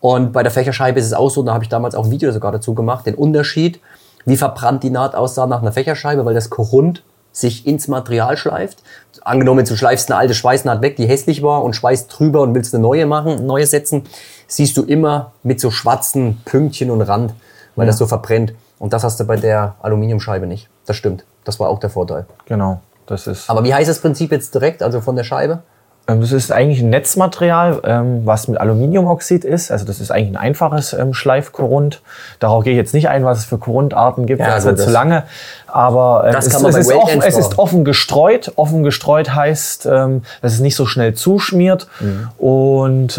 Und 0.00 0.32
bei 0.32 0.42
der 0.42 0.52
Fächerscheibe 0.52 0.98
ist 0.98 1.06
es 1.06 1.14
auch 1.14 1.30
so, 1.30 1.42
da 1.42 1.54
habe 1.54 1.64
ich 1.64 1.70
damals 1.70 1.94
auch 1.94 2.04
ein 2.04 2.10
Video 2.10 2.30
sogar 2.30 2.52
dazu 2.52 2.74
gemacht, 2.74 3.06
den 3.06 3.14
Unterschied, 3.14 3.80
wie 4.26 4.36
verbrannt 4.36 4.82
die 4.82 4.90
Naht 4.90 5.14
aussah 5.14 5.46
nach 5.46 5.62
einer 5.62 5.72
Fächerscheibe, 5.72 6.26
weil 6.26 6.34
das 6.34 6.50
Korund 6.50 7.02
sich 7.32 7.66
ins 7.66 7.88
Material 7.88 8.36
schleift. 8.36 8.82
Angenommen, 9.22 9.64
du 9.64 9.76
schleifst 9.76 10.10
eine 10.10 10.18
alte 10.18 10.34
Schweißnaht 10.34 10.82
weg, 10.82 10.96
die 10.96 11.06
hässlich 11.06 11.42
war 11.42 11.64
und 11.64 11.74
schweißt 11.74 12.12
drüber 12.16 12.42
und 12.42 12.54
willst 12.54 12.74
eine 12.74 12.82
neue 12.82 13.06
machen, 13.06 13.46
neue 13.46 13.66
setzen, 13.66 14.04
siehst 14.46 14.76
du 14.76 14.82
immer 14.82 15.32
mit 15.42 15.60
so 15.60 15.70
schwarzen 15.70 16.40
Pünktchen 16.44 16.90
und 16.90 17.02
Rand, 17.02 17.34
weil 17.76 17.86
das 17.86 17.98
so 17.98 18.06
verbrennt. 18.06 18.54
Und 18.78 18.92
das 18.92 19.04
hast 19.04 19.18
du 19.20 19.24
bei 19.24 19.36
der 19.36 19.76
Aluminiumscheibe 19.82 20.46
nicht. 20.46 20.68
Das 20.86 20.96
stimmt. 20.96 21.24
Das 21.44 21.60
war 21.60 21.68
auch 21.68 21.78
der 21.78 21.90
Vorteil. 21.90 22.26
Genau, 22.46 22.80
das 23.06 23.26
ist. 23.26 23.48
Aber 23.48 23.64
wie 23.64 23.74
heißt 23.74 23.88
das 23.88 24.00
Prinzip 24.00 24.32
jetzt 24.32 24.54
direkt, 24.54 24.82
also 24.82 25.00
von 25.00 25.16
der 25.16 25.24
Scheibe? 25.24 25.62
Ähm, 26.06 26.20
Das 26.20 26.32
ist 26.32 26.52
eigentlich 26.52 26.80
ein 26.80 26.90
Netzmaterial, 26.90 27.80
ähm, 27.84 28.22
was 28.24 28.48
mit 28.48 28.60
Aluminiumoxid 28.60 29.44
ist. 29.44 29.70
Also 29.70 29.84
das 29.84 30.00
ist 30.00 30.10
eigentlich 30.10 30.30
ein 30.30 30.36
einfaches 30.36 30.92
ähm, 30.92 31.14
Schleifkorund. 31.14 32.02
Darauf 32.40 32.64
gehe 32.64 32.72
ich 32.72 32.76
jetzt 32.78 32.94
nicht 32.94 33.08
ein, 33.08 33.24
was 33.24 33.38
es 33.38 33.44
für 33.46 33.58
Korundarten 33.58 34.26
gibt. 34.26 34.40
Ja, 34.40 34.54
das 34.54 34.64
wird 34.64 34.78
zu 34.78 34.84
das- 34.84 34.92
lange. 34.92 35.24
Aber 35.66 36.24
es, 36.28 36.46
es, 36.46 36.54
ist 36.54 36.92
offen, 36.92 37.22
es 37.22 37.36
ist 37.36 37.58
offen 37.58 37.84
gestreut. 37.84 38.52
Offen 38.56 38.84
gestreut 38.84 39.34
heißt, 39.34 39.86
dass 39.86 40.12
es 40.42 40.60
nicht 40.60 40.76
so 40.76 40.86
schnell 40.86 41.14
zuschmiert. 41.14 41.88
Mhm. 41.98 42.28
Und 42.38 43.16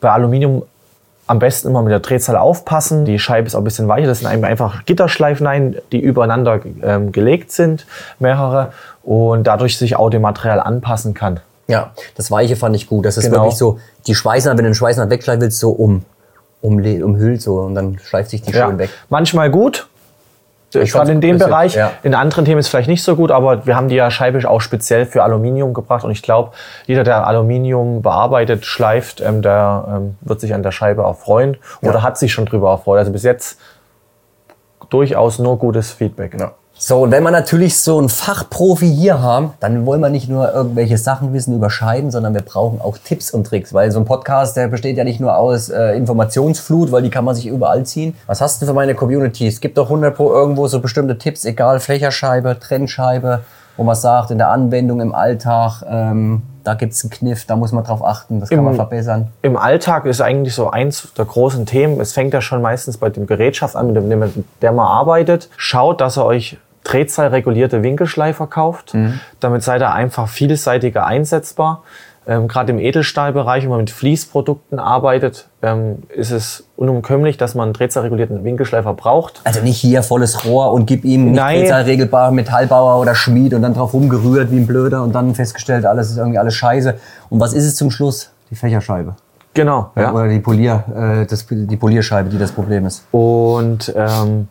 bei 0.00 0.10
Aluminium 0.10 0.62
am 1.26 1.38
besten 1.38 1.68
immer 1.68 1.82
mit 1.82 1.92
der 1.92 2.00
Drehzahl 2.00 2.36
aufpassen. 2.36 3.04
Die 3.04 3.18
Scheibe 3.18 3.46
ist 3.46 3.54
auch 3.54 3.60
ein 3.60 3.64
bisschen 3.64 3.88
weicher. 3.88 4.06
Das 4.06 4.20
sind 4.20 4.44
einfach 4.44 4.86
Gitterschleifen, 4.86 5.46
ein, 5.46 5.76
die 5.92 6.00
übereinander 6.00 6.60
gelegt 7.12 7.52
sind, 7.52 7.86
mehrere. 8.18 8.72
Und 9.02 9.46
dadurch 9.46 9.76
sich 9.76 9.96
auch 9.96 10.08
dem 10.08 10.22
Material 10.22 10.60
anpassen 10.60 11.12
kann. 11.12 11.40
Ja, 11.68 11.92
das 12.16 12.30
Weiche 12.30 12.56
fand 12.56 12.74
ich 12.76 12.86
gut. 12.88 13.04
Das 13.06 13.16
ist 13.16 13.24
Genau. 13.24 13.42
wirklich 13.42 13.56
so, 13.56 13.78
die 14.06 14.14
Schweißnaht, 14.14 14.56
wenn 14.58 14.64
du 14.64 14.70
den 14.70 14.74
Schweißnaht 14.74 15.10
wegschleifen 15.10 15.42
willst, 15.42 15.58
so 15.58 15.70
um, 15.70 16.04
um, 16.60 16.78
umhüllt 16.78 17.40
so 17.40 17.60
und 17.60 17.74
dann 17.74 17.98
schleift 17.98 18.30
sich 18.30 18.42
die 18.42 18.52
schön 18.52 18.78
weg. 18.78 18.90
Manchmal 19.08 19.50
gut. 19.50 19.88
Ich 20.74 20.92
Gerade 20.92 21.12
in 21.12 21.20
dem 21.20 21.36
Bereich. 21.38 21.74
ja. 21.74 21.92
In 22.02 22.14
anderen 22.14 22.46
Themen 22.46 22.58
ist 22.58 22.66
es 22.66 22.70
vielleicht 22.70 22.88
nicht 22.88 23.02
so 23.02 23.14
gut, 23.14 23.30
aber 23.30 23.66
wir 23.66 23.76
haben 23.76 23.88
die 23.88 23.94
ja 23.94 24.10
scheibisch 24.10 24.46
auch 24.46 24.62
speziell 24.62 25.04
für 25.04 25.22
Aluminium 25.22 25.74
gebracht. 25.74 26.02
Und 26.02 26.12
ich 26.12 26.22
glaube, 26.22 26.52
jeder, 26.86 27.04
der 27.04 27.26
Aluminium 27.26 28.00
bearbeitet, 28.00 28.64
schleift, 28.64 29.20
ähm, 29.20 29.42
der 29.42 29.84
ähm, 29.88 30.16
wird 30.22 30.40
sich 30.40 30.54
an 30.54 30.62
der 30.62 30.72
Scheibe 30.72 31.04
auch 31.04 31.18
freuen 31.18 31.58
oder 31.82 32.02
hat 32.02 32.16
sich 32.16 32.32
schon 32.32 32.46
drüber 32.46 32.70
erfreut. 32.70 32.98
Also 33.00 33.12
bis 33.12 33.22
jetzt 33.22 33.58
durchaus 34.88 35.38
nur 35.38 35.58
gutes 35.58 35.90
Feedback. 35.92 36.38
So, 36.84 37.02
und 37.02 37.12
wenn 37.12 37.22
wir 37.22 37.30
natürlich 37.30 37.78
so 37.78 37.96
einen 37.98 38.08
Fachprofi 38.08 38.92
hier 38.92 39.22
haben, 39.22 39.52
dann 39.60 39.86
wollen 39.86 40.00
wir 40.00 40.08
nicht 40.10 40.28
nur 40.28 40.52
irgendwelche 40.52 40.98
Sachen 40.98 41.32
wissen 41.32 41.54
über 41.54 41.70
Scheiben, 41.70 42.10
sondern 42.10 42.34
wir 42.34 42.42
brauchen 42.42 42.80
auch 42.80 42.98
Tipps 42.98 43.30
und 43.30 43.46
Tricks, 43.46 43.72
weil 43.72 43.92
so 43.92 44.00
ein 44.00 44.04
Podcast, 44.04 44.56
der 44.56 44.66
besteht 44.66 44.96
ja 44.96 45.04
nicht 45.04 45.20
nur 45.20 45.36
aus 45.36 45.68
äh, 45.68 45.92
Informationsflut, 45.96 46.90
weil 46.90 47.02
die 47.02 47.10
kann 47.10 47.24
man 47.24 47.36
sich 47.36 47.46
überall 47.46 47.84
ziehen. 47.86 48.16
Was 48.26 48.40
hast 48.40 48.60
du 48.60 48.66
für 48.66 48.72
meine 48.74 48.96
Community? 48.96 49.46
Es 49.46 49.60
gibt 49.60 49.78
doch 49.78 49.84
100 49.84 50.12
pro 50.16 50.32
irgendwo 50.32 50.66
so 50.66 50.80
bestimmte 50.80 51.16
Tipps, 51.18 51.44
egal 51.44 51.78
Flächerscheibe, 51.78 52.58
Trennscheibe, 52.58 53.42
wo 53.76 53.84
man 53.84 53.94
sagt, 53.94 54.32
in 54.32 54.38
der 54.38 54.48
Anwendung, 54.48 55.00
im 55.00 55.14
Alltag, 55.14 55.84
ähm, 55.88 56.42
da 56.64 56.74
gibt's 56.74 57.04
einen 57.04 57.10
Kniff, 57.12 57.44
da 57.46 57.54
muss 57.54 57.70
man 57.70 57.84
drauf 57.84 58.04
achten, 58.04 58.40
das 58.40 58.48
kann 58.48 58.58
Im- 58.58 58.64
man 58.64 58.74
verbessern. 58.74 59.28
Im 59.42 59.56
Alltag 59.56 60.04
ist 60.04 60.20
eigentlich 60.20 60.56
so 60.56 60.68
eins 60.70 61.06
der 61.16 61.26
großen 61.26 61.64
Themen. 61.64 62.00
Es 62.00 62.12
fängt 62.12 62.34
ja 62.34 62.40
schon 62.40 62.60
meistens 62.60 62.98
bei 62.98 63.08
dem 63.08 63.28
Gerätschaft 63.28 63.76
an, 63.76 63.92
mit 63.92 63.94
dem 63.96 64.18
mit 64.18 64.32
der 64.62 64.72
man 64.72 64.88
arbeitet. 64.88 65.48
Schaut, 65.56 66.00
dass 66.00 66.18
ihr 66.18 66.24
euch 66.24 66.58
drehzahlregulierte 66.84 67.82
Winkelschleifer 67.82 68.46
kauft. 68.46 68.94
Damit 69.40 69.62
seid 69.62 69.82
ihr 69.82 69.92
einfach 69.92 70.28
vielseitiger 70.28 71.06
einsetzbar. 71.06 71.82
Ähm, 72.26 72.46
Gerade 72.46 72.72
im 72.72 72.78
Edelstahlbereich, 72.78 73.64
wenn 73.64 73.70
man 73.70 73.80
mit 73.80 73.90
Fließprodukten 73.90 74.78
arbeitet, 74.78 75.48
ähm, 75.60 76.04
ist 76.08 76.30
es 76.30 76.64
unumkömmlich, 76.76 77.36
dass 77.36 77.54
man 77.54 77.64
einen 77.64 77.72
drehzahlregulierten 77.72 78.44
Winkelschleifer 78.44 78.94
braucht. 78.94 79.40
Also 79.42 79.60
nicht 79.60 79.78
hier 79.78 80.04
volles 80.04 80.44
Rohr 80.44 80.72
und 80.72 80.86
gib 80.86 81.04
ihm 81.04 81.32
nicht 81.32 81.36
Nein. 81.36 81.60
drehzahlregelbar 81.60 82.30
Metallbauer 82.30 83.00
oder 83.00 83.16
Schmied 83.16 83.54
und 83.54 83.62
dann 83.62 83.74
drauf 83.74 83.92
rumgerührt 83.92 84.52
wie 84.52 84.58
ein 84.58 84.66
Blöder 84.68 85.02
und 85.02 85.14
dann 85.14 85.34
festgestellt, 85.34 85.84
alles 85.84 86.10
ist 86.10 86.16
irgendwie 86.16 86.38
alles 86.38 86.54
scheiße. 86.54 86.94
Und 87.28 87.40
was 87.40 87.54
ist 87.54 87.64
es 87.64 87.74
zum 87.74 87.90
Schluss? 87.90 88.30
Die 88.50 88.54
Fächerscheibe. 88.54 89.16
Genau. 89.54 89.90
Ja. 89.96 90.12
Oder 90.12 90.28
die, 90.28 90.38
Polier, 90.38 90.84
äh, 90.94 91.26
das, 91.26 91.46
die 91.50 91.76
Polierscheibe, 91.76 92.28
die 92.28 92.38
das 92.38 92.52
Problem 92.52 92.86
ist. 92.86 93.04
Und 93.10 93.92
ähm, 93.96 94.48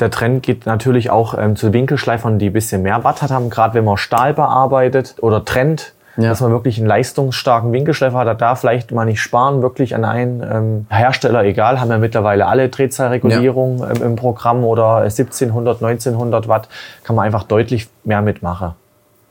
der 0.00 0.10
Trend 0.10 0.42
geht 0.42 0.66
natürlich 0.66 1.10
auch 1.10 1.36
ähm, 1.38 1.56
zu 1.56 1.72
Winkelschleifern, 1.72 2.38
die 2.38 2.46
ein 2.50 2.52
bisschen 2.52 2.82
mehr 2.82 3.04
Watt 3.04 3.22
hat, 3.22 3.30
haben, 3.30 3.50
gerade 3.50 3.74
wenn 3.74 3.84
man 3.84 3.96
Stahl 3.96 4.34
bearbeitet 4.34 5.16
oder 5.20 5.44
trennt, 5.44 5.92
Ja. 6.16 6.28
dass 6.30 6.40
man 6.40 6.50
wirklich 6.50 6.78
einen 6.78 6.86
leistungsstarken 6.86 7.72
Winkelschleifer 7.72 8.18
hat, 8.18 8.26
da 8.26 8.34
darf 8.34 8.60
vielleicht 8.60 8.90
mal 8.92 9.04
nicht 9.04 9.20
sparen, 9.20 9.62
wirklich 9.62 9.94
an 9.94 10.04
einen 10.04 10.42
ähm, 10.42 10.86
Hersteller, 10.90 11.44
egal, 11.44 11.80
haben 11.80 11.90
ja 11.90 11.98
mittlerweile 11.98 12.46
alle 12.46 12.68
Drehzahlregulierung 12.68 13.84
ähm, 13.96 14.02
im 14.02 14.16
Programm 14.16 14.64
oder 14.64 14.96
1700, 15.02 15.82
1900 15.82 16.48
Watt, 16.48 16.68
kann 17.04 17.16
man 17.16 17.26
einfach 17.26 17.44
deutlich 17.44 17.88
mehr 18.04 18.22
mitmachen. 18.22 18.72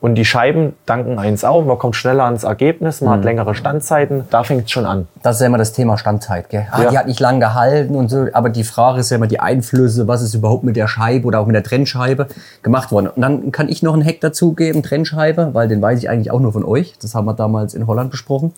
Und 0.01 0.15
die 0.15 0.23
Scheiben 0.23 0.73
danken 0.85 1.19
eins 1.19 1.43
auch. 1.43 1.65
Man 1.65 1.77
kommt 1.77 1.95
schneller 1.95 2.23
ans 2.23 2.43
Ergebnis, 2.45 3.01
man 3.01 3.15
hat 3.15 3.25
längere 3.25 3.53
Standzeiten. 3.53 4.23
Da 4.29 4.43
fängt 4.43 4.63
es 4.65 4.71
schon 4.71 4.85
an. 4.85 5.09
Das 5.23 5.35
ist 5.35 5.41
ja 5.41 5.47
immer 5.47 5.57
das 5.57 5.73
Thema 5.73 5.97
Standzeit. 5.97 6.49
Gell? 6.49 6.67
Ah, 6.71 6.83
Ja. 6.83 6.89
Die 6.91 6.97
hat 6.97 7.07
nicht 7.07 7.19
lang 7.19 7.41
gehalten 7.41 7.95
und 7.95 8.09
so. 8.09 8.27
Aber 8.31 8.49
die 8.49 8.63
Frage 8.63 9.01
ist 9.01 9.09
ja 9.09 9.17
immer 9.17 9.27
die 9.27 9.41
Einflüsse, 9.41 10.07
was 10.07 10.21
ist 10.21 10.33
überhaupt 10.33 10.63
mit 10.63 10.77
der 10.77 10.87
Scheibe 10.87 11.27
oder 11.27 11.41
auch 11.41 11.45
mit 11.47 11.55
der 11.55 11.63
Trennscheibe 11.63 12.27
gemacht 12.63 12.93
worden. 12.93 13.07
Und 13.07 13.21
dann 13.21 13.51
kann 13.51 13.67
ich 13.67 13.83
noch 13.83 13.93
einen 13.93 14.05
Hack 14.05 14.21
dazugeben, 14.21 14.83
Trennscheibe, 14.83 15.49
weil 15.53 15.67
den 15.67 15.81
weiß 15.81 15.99
ich 15.99 16.09
eigentlich 16.09 16.31
auch 16.31 16.39
nur 16.39 16.53
von 16.53 16.63
euch. 16.63 16.95
Das 17.01 17.13
haben 17.13 17.25
wir 17.25 17.33
damals 17.33 17.73
in 17.73 17.85
Holland 17.85 18.09
besprochen. 18.09 18.53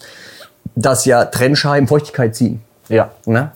Dass 0.76 1.06
ja 1.06 1.26
Trennscheiben 1.26 1.88
Feuchtigkeit 1.88 2.36
ziehen. 2.36 2.62
Ja. 2.88 3.10
Ne? 3.26 3.50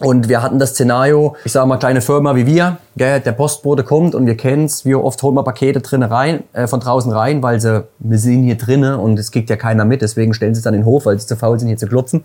Und 0.00 0.28
wir 0.28 0.42
hatten 0.42 0.60
das 0.60 0.70
Szenario, 0.70 1.34
ich 1.44 1.50
sage 1.50 1.66
mal, 1.66 1.76
kleine 1.76 2.00
Firma 2.00 2.36
wie 2.36 2.46
wir, 2.46 2.78
gell, 2.96 3.18
der 3.18 3.32
Postbote 3.32 3.82
kommt 3.82 4.14
und 4.14 4.26
wir 4.26 4.36
kennen's, 4.36 4.84
wie 4.84 4.94
oft 4.94 5.20
holen 5.22 5.34
wir 5.34 5.42
Pakete 5.42 5.80
drinnen 5.80 6.08
rein, 6.10 6.44
äh, 6.52 6.68
von 6.68 6.78
draußen 6.78 7.10
rein, 7.10 7.42
weil 7.42 7.60
sie, 7.60 7.84
wir 7.98 8.18
sind 8.18 8.44
hier 8.44 8.56
drinnen 8.56 8.94
und 8.94 9.18
es 9.18 9.32
kriegt 9.32 9.50
ja 9.50 9.56
keiner 9.56 9.84
mit, 9.84 10.02
deswegen 10.02 10.34
stellen 10.34 10.54
sie 10.54 10.60
es 10.60 10.64
dann 10.64 10.74
in 10.74 10.82
den 10.82 10.86
Hof, 10.86 11.06
weil 11.06 11.18
sie 11.18 11.26
zu 11.26 11.34
faul 11.34 11.58
sind, 11.58 11.66
hier 11.66 11.76
zu 11.76 11.88
klopfen. 11.88 12.22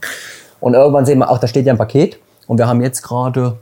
Und 0.60 0.76
irgendwann 0.76 1.06
sehen 1.06 1.18
wir, 1.18 1.32
ach, 1.32 1.40
da 1.40 1.48
steht 1.48 1.66
ja 1.66 1.74
ein 1.74 1.78
Paket. 1.78 2.20
Und 2.46 2.60
wir 2.60 2.68
haben 2.68 2.82
jetzt 2.82 3.02
gerade 3.02 3.58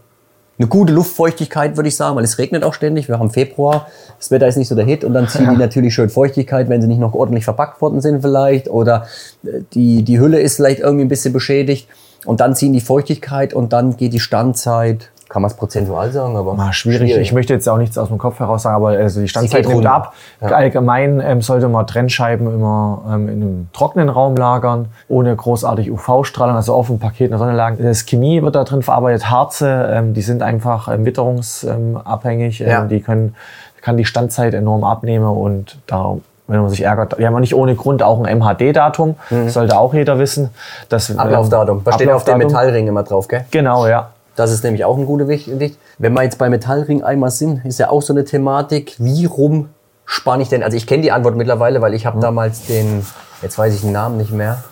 eine 0.60 0.68
gute 0.68 0.92
Luftfeuchtigkeit, 0.94 1.78
würde 1.78 1.88
ich 1.88 1.96
sagen, 1.96 2.16
weil 2.18 2.24
es 2.24 2.38
regnet 2.38 2.64
auch 2.64 2.74
ständig. 2.74 3.08
Wir 3.08 3.18
haben 3.18 3.32
Februar, 3.32 3.88
das 4.20 4.30
Wetter 4.30 4.48
ist 4.48 4.58
nicht 4.58 4.68
so 4.68 4.76
der 4.76 4.86
Hit. 4.86 5.04
Und 5.04 5.14
dann 5.14 5.28
ziehen 5.30 5.50
die 5.50 5.58
natürlich 5.58 5.94
schön 5.94 6.10
Feuchtigkeit, 6.10 6.68
wenn 6.68 6.82
sie 6.82 6.88
nicht 6.88 7.00
noch 7.00 7.14
ordentlich 7.14 7.46
verpackt 7.46 7.82
worden 7.82 8.02
sind 8.02 8.22
vielleicht. 8.22 8.68
Oder 8.68 9.08
äh, 9.44 9.62
die, 9.74 10.04
die 10.04 10.20
Hülle 10.20 10.40
ist 10.42 10.58
vielleicht 10.58 10.82
irgendwie 10.82 11.06
ein 11.06 11.10
bisschen 11.10 11.34
beschädigt 11.34 11.88
und 12.26 12.40
dann 12.40 12.56
ziehen 12.56 12.74
die 12.74 12.82
Feuchtigkeit 12.82 13.54
und 13.54 13.74
dann 13.74 13.98
geht 13.98 14.14
die 14.14 14.20
Standzeit, 14.20 15.10
kann 15.30 15.42
man 15.42 15.50
es 15.50 15.56
prozentual 15.56 16.12
sagen, 16.12 16.36
aber 16.36 16.56
Ah, 16.60 16.74
schwierig. 16.74 17.16
Ich 17.16 17.32
möchte 17.32 17.54
jetzt 17.54 17.68
auch 17.70 17.78
nichts 17.78 17.98
aus 17.98 18.10
dem 18.10 18.18
Kopf 18.18 18.40
heraus 18.42 18.64
sagen, 18.64 18.76
aber 18.76 18.90
also 18.90 19.22
die 19.22 19.30
Standzeit 19.30 19.64
nimmt 19.64 19.76
runter. 19.78 19.94
ab. 19.94 20.14
Allgemein 20.42 21.22
ähm, 21.24 21.42
sollte 21.42 21.70
man 21.70 21.88
Trennscheiben 21.88 22.54
immer 22.54 23.02
ähm, 23.10 23.30
in 23.30 23.42
einem 23.42 23.68
trockenen 23.72 24.10
Raum 24.10 24.36
lagern, 24.36 24.90
ohne 25.08 25.34
großartig 25.34 25.90
UV-Strahlung, 25.90 26.58
also 26.58 26.74
auf 26.74 26.88
dem 26.88 27.00
Paket 27.00 27.28
in 27.28 27.30
der 27.30 27.40
Sonne 27.40 27.54
lagern. 27.54 27.80
Das 27.82 28.06
Chemie 28.06 28.42
wird 28.42 28.56
da 28.56 28.66
drin 28.66 28.82
verarbeitet, 28.82 29.30
Harze, 29.32 29.90
ähm, 29.94 30.14
die 30.14 30.22
sind 30.22 30.44
einfach 30.44 30.90
ähm, 30.90 31.06
witterungsabhängig. 31.06 32.62
Ähm, 32.62 32.68
Ja. 32.68 32.86
Die 32.86 33.00
können, 33.02 33.36
kann 33.82 33.96
die 33.98 34.06
Standzeit 34.06 34.54
enorm 34.54 34.84
abnehmen 34.84 35.26
und 35.26 35.80
da 35.88 36.18
wenn 36.52 36.62
man 36.62 36.70
sich 36.70 36.84
ärgert, 36.84 37.18
wir 37.18 37.26
haben 37.28 37.40
nicht 37.40 37.56
ohne 37.56 37.76
Grund 37.76 38.04
auch 38.04 38.24
ein 38.24 38.38
MHD-Datum, 38.40 39.16
sollte 39.48 39.78
auch 39.78 39.94
jeder 39.94 40.20
wissen. 40.20 40.50
Das, 40.90 41.10
Mhm. 41.10 41.20
Ablaufdatum. 41.20 41.82
Was 41.86 41.96
steht 41.96 42.10
auf 42.12 42.24
dem. 42.24 42.38
Metallring 42.40 42.88
immer 42.88 43.04
drauf, 43.04 43.28
gell? 43.28 43.46
Genau, 43.52 43.88
ja. 43.88 44.10
Das 44.36 44.52
ist 44.52 44.64
nämlich 44.64 44.86
auch 44.86 44.98
ein 44.98 45.06
guter 45.06 45.28
Wicht. 45.28 45.50
Wenn 45.98 46.14
wir 46.14 46.24
jetzt 46.24 46.38
bei 46.38 46.50
Metallring 46.50 47.04
einmal 47.04 47.32
sind, 47.32 47.66
ist 47.66 47.80
ja 47.80 47.90
auch 47.90 48.02
so 48.02 48.14
eine 48.14 48.24
Thematik, 48.24 48.96
wie 48.98 49.26
rum 49.26 49.70
spanne 50.06 50.44
ich 50.44 50.50
denn? 50.50 50.64
Also 50.64 50.78
ich 50.78 50.88
kenne 50.88 51.04
die 51.04 51.12
Antwort 51.12 51.36
mittlerweile, 51.36 51.82
weil 51.82 51.94
ich 51.94 52.06
habe 52.06 52.20
damals 52.20 52.66
den, 52.66 53.06
jetzt 53.42 53.58
weiß 53.58 53.74
ich 53.76 53.82
den 53.82 53.92
Namen 53.92 54.18
nicht 54.18 54.32
mehr. 54.32 54.64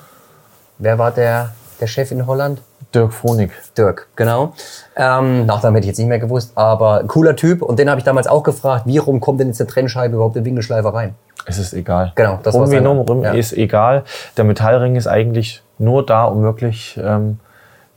Wer 0.77 0.97
war 0.97 1.11
der, 1.11 1.49
der 1.81 1.87
Chef 1.87 2.11
in 2.11 2.25
Holland? 2.25 2.61
Dirk 2.93 3.13
Fronig. 3.13 3.51
Dirk, 3.77 4.07
genau. 4.15 4.53
Ähm, 4.95 5.45
Nachnamen 5.45 5.75
hätte 5.75 5.85
ich 5.85 5.89
jetzt 5.89 5.99
nicht 5.99 6.07
mehr 6.07 6.19
gewusst, 6.19 6.53
aber 6.55 7.03
cooler 7.07 7.35
Typ. 7.35 7.61
Und 7.61 7.77
den 7.77 7.89
habe 7.89 7.99
ich 7.99 8.05
damals 8.05 8.27
auch 8.27 8.43
gefragt, 8.43 8.83
wie 8.87 8.97
rum 8.97 9.19
kommt 9.19 9.39
denn 9.39 9.47
jetzt 9.47 9.61
eine 9.61 9.69
Trennscheibe 9.69 10.15
überhaupt 10.15 10.35
in 10.35 10.45
Winkelschleifer 10.45 10.93
rein? 10.93 11.13
Es 11.45 11.57
ist 11.59 11.73
egal. 11.73 12.11
Genau, 12.15 12.39
das 12.41 12.55
um 12.55 12.69
dann. 12.69 12.83
nur 12.83 12.95
rum 12.95 13.23
Ja. 13.23 13.33
ist 13.33 13.53
egal. 13.53 14.03
Der 14.37 14.43
Metallring 14.43 14.95
ist 14.95 15.07
eigentlich 15.07 15.61
nur 15.77 16.05
da, 16.05 16.25
um 16.25 16.41
wirklich 16.41 16.99
ähm, 17.01 17.39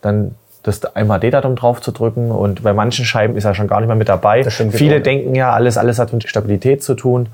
dann 0.02 0.34
das 0.62 0.80
MHD-Datum 0.94 1.56
drauf 1.56 1.80
zu 1.80 1.90
drücken. 1.90 2.30
Und 2.30 2.62
bei 2.62 2.72
manchen 2.72 3.04
Scheiben 3.04 3.36
ist 3.36 3.44
er 3.44 3.54
schon 3.54 3.66
gar 3.68 3.80
nicht 3.80 3.88
mehr 3.88 3.96
mit 3.96 4.08
dabei. 4.08 4.44
Viele 4.44 5.00
denken 5.00 5.34
ja, 5.34 5.52
alles, 5.52 5.76
alles 5.76 5.98
hat 5.98 6.12
mit 6.12 6.28
Stabilität 6.28 6.82
zu 6.84 6.94
tun. 6.94 7.28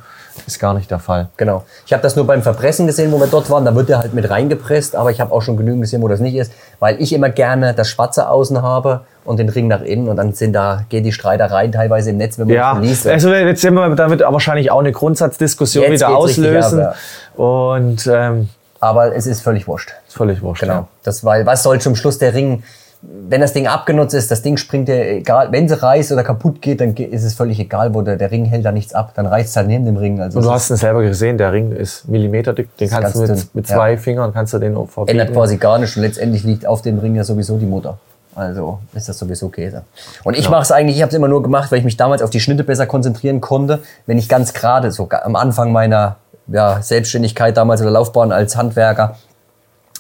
Ist 0.47 0.59
gar 0.61 0.75
nicht 0.75 0.91
der 0.91 0.99
Fall. 0.99 1.29
Genau. 1.37 1.65
Ich 1.87 1.93
habe 1.93 2.03
das 2.03 2.17
nur 2.17 2.27
beim 2.27 2.43
Verpressen 2.43 2.87
gesehen, 2.87 3.13
wo 3.13 3.19
wir 3.21 3.27
dort 3.27 3.51
waren. 3.51 3.65
Da 3.65 3.75
wird 3.75 3.89
der 3.89 3.99
halt 3.99 4.15
mit 4.15 4.29
reingepresst, 4.31 4.97
aber 4.97 5.11
ich 5.11 5.21
habe 5.21 5.33
auch 5.33 5.43
schon 5.43 5.57
genügend 5.57 5.83
gesehen, 5.83 6.03
wo 6.03 6.09
das 6.09 6.21
nicht 6.21 6.35
ist, 6.37 6.53
weil 6.81 7.01
ich 7.01 7.13
immer 7.13 7.29
gerne 7.31 7.75
das 7.75 7.89
Schwarze 7.89 8.29
außen 8.29 8.63
habe 8.63 9.03
und 9.25 9.39
den 9.39 9.49
Ring 9.49 9.69
nach 9.69 9.83
innen 9.83 10.09
und 10.09 10.17
dann 10.17 10.33
sind 10.33 10.53
da 10.55 10.85
gehen 10.89 11.05
die 11.05 11.13
Streitereien 11.13 11.73
teilweise 11.73 12.11
im 12.11 12.17
Netz, 12.17 12.39
wenn 12.39 12.47
man 12.47 12.57
Ja, 12.57 12.75
das 12.75 12.83
liest. 12.83 13.07
also 13.07 13.33
jetzt 13.33 13.61
sind 13.61 13.75
wir 13.75 13.95
damit 13.95 14.23
aber 14.23 14.35
wahrscheinlich 14.35 14.71
auch 14.71 14.79
eine 14.81 14.93
Grundsatzdiskussion 14.93 15.85
Jetzt 15.85 16.01
wieder 16.01 16.17
auslösen. 16.17 16.81
ab, 16.81 16.97
Und 17.37 18.07
ähm, 18.11 18.49
aber 18.81 19.15
es 19.15 19.27
ist 19.27 19.43
völlig 19.43 19.67
wurscht. 19.67 19.93
ist 20.07 20.17
völlig 20.17 20.41
wurscht. 20.43 20.63
Genau. 20.63 20.73
Ja. 20.75 20.89
Das, 21.03 21.25
weil 21.25 21.45
was 21.47 21.63
soll 21.63 21.81
zum 21.81 21.97
Schluss 21.97 22.19
der 22.19 22.33
Ring, 22.35 22.63
wenn 23.01 23.41
das 23.41 23.53
Ding 23.53 23.69
abgenutzt 23.69 24.15
ist, 24.15 24.31
das 24.31 24.43
Ding 24.43 24.57
springt 24.57 24.89
dir 24.89 25.09
egal, 25.09 25.53
wenn 25.53 25.69
sie 25.69 25.81
reißt 25.81 26.11
oder 26.11 26.25
kaputt 26.25 26.61
geht, 26.61 26.81
dann 26.81 26.97
ist 26.97 27.23
es 27.23 27.35
völlig 27.35 27.61
egal, 27.61 27.95
wo 27.95 28.03
der, 28.03 28.17
der 28.17 28.31
Ring 28.31 28.45
hält 28.45 28.65
da 28.65 28.73
nichts 28.73 28.93
ab, 28.93 29.13
dann 29.15 29.27
reißt 29.27 29.51
es 29.51 29.57
halt 29.57 29.69
neben 29.69 29.85
dem 29.85 29.97
Ring. 29.97 30.21
Also 30.21 30.39
Und 30.39 30.45
du 30.45 30.49
es 30.49 30.55
hast 30.55 30.71
es 30.71 30.81
selber 30.81 31.03
gesehen, 31.03 31.39
der 31.39 31.53
Ring 31.53 31.71
ist 31.71 32.09
millimeterdick. 32.09 32.77
Den 32.77 32.91
kannst 32.91 33.15
du 33.15 33.21
mit, 33.21 33.29
dünn, 33.29 33.43
mit 33.55 33.69
ja. 33.69 33.77
zwei 33.77 33.97
Fingern 33.97 34.33
kannst 34.33 34.53
du 34.53 34.59
den 34.59 34.75
verbiegen. 34.75 35.19
ändert 35.19 35.33
quasi 35.33 35.59
gar 35.59 35.79
nichts 35.79 35.97
und 35.97 36.03
letztendlich 36.03 36.43
liegt 36.43 36.67
auf 36.67 36.83
dem 36.83 36.99
Ring 36.99 37.15
ja 37.15 37.23
sowieso 37.23 37.57
die 37.57 37.67
Mutter. 37.67 37.99
Also 38.35 38.81
ist 38.95 39.09
das 39.09 39.19
sowieso 39.19 39.49
Käse. 39.49 39.83
Und 40.25 40.37
ich 40.37 40.49
mache 40.49 40.63
es 40.63 40.73
eigentlich, 40.73 40.97
ich 40.97 41.03
habe 41.03 41.11
es 41.11 41.17
immer 41.17 41.29
nur 41.29 41.43
gemacht, 41.43 41.71
weil 41.71 41.79
ich 41.79 41.85
mich 41.85 41.97
damals 41.97 42.23
auf 42.23 42.31
die 42.31 42.41
Schnitte 42.41 42.65
besser 42.65 42.87
konzentrieren 42.87 43.41
konnte, 43.41 43.81
wenn 44.07 44.19
ich 44.19 44.29
ganz 44.29 44.53
gerade, 44.53 44.91
so 44.91 45.09
am 45.11 45.37
Anfang 45.37 45.73
meiner 45.73 46.17
ja, 46.49 46.81
Selbstständigkeit 46.83 47.57
damals 47.57 47.81
oder 47.81 47.91
Laufbahn 47.91 48.33
als 48.33 48.57
Handwerker, 48.57 49.17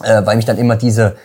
äh, 0.02 0.23
weil 0.25 0.37
mich 0.37 0.45
dann 0.45 0.59
immer 0.59 0.76
diese 0.76 1.17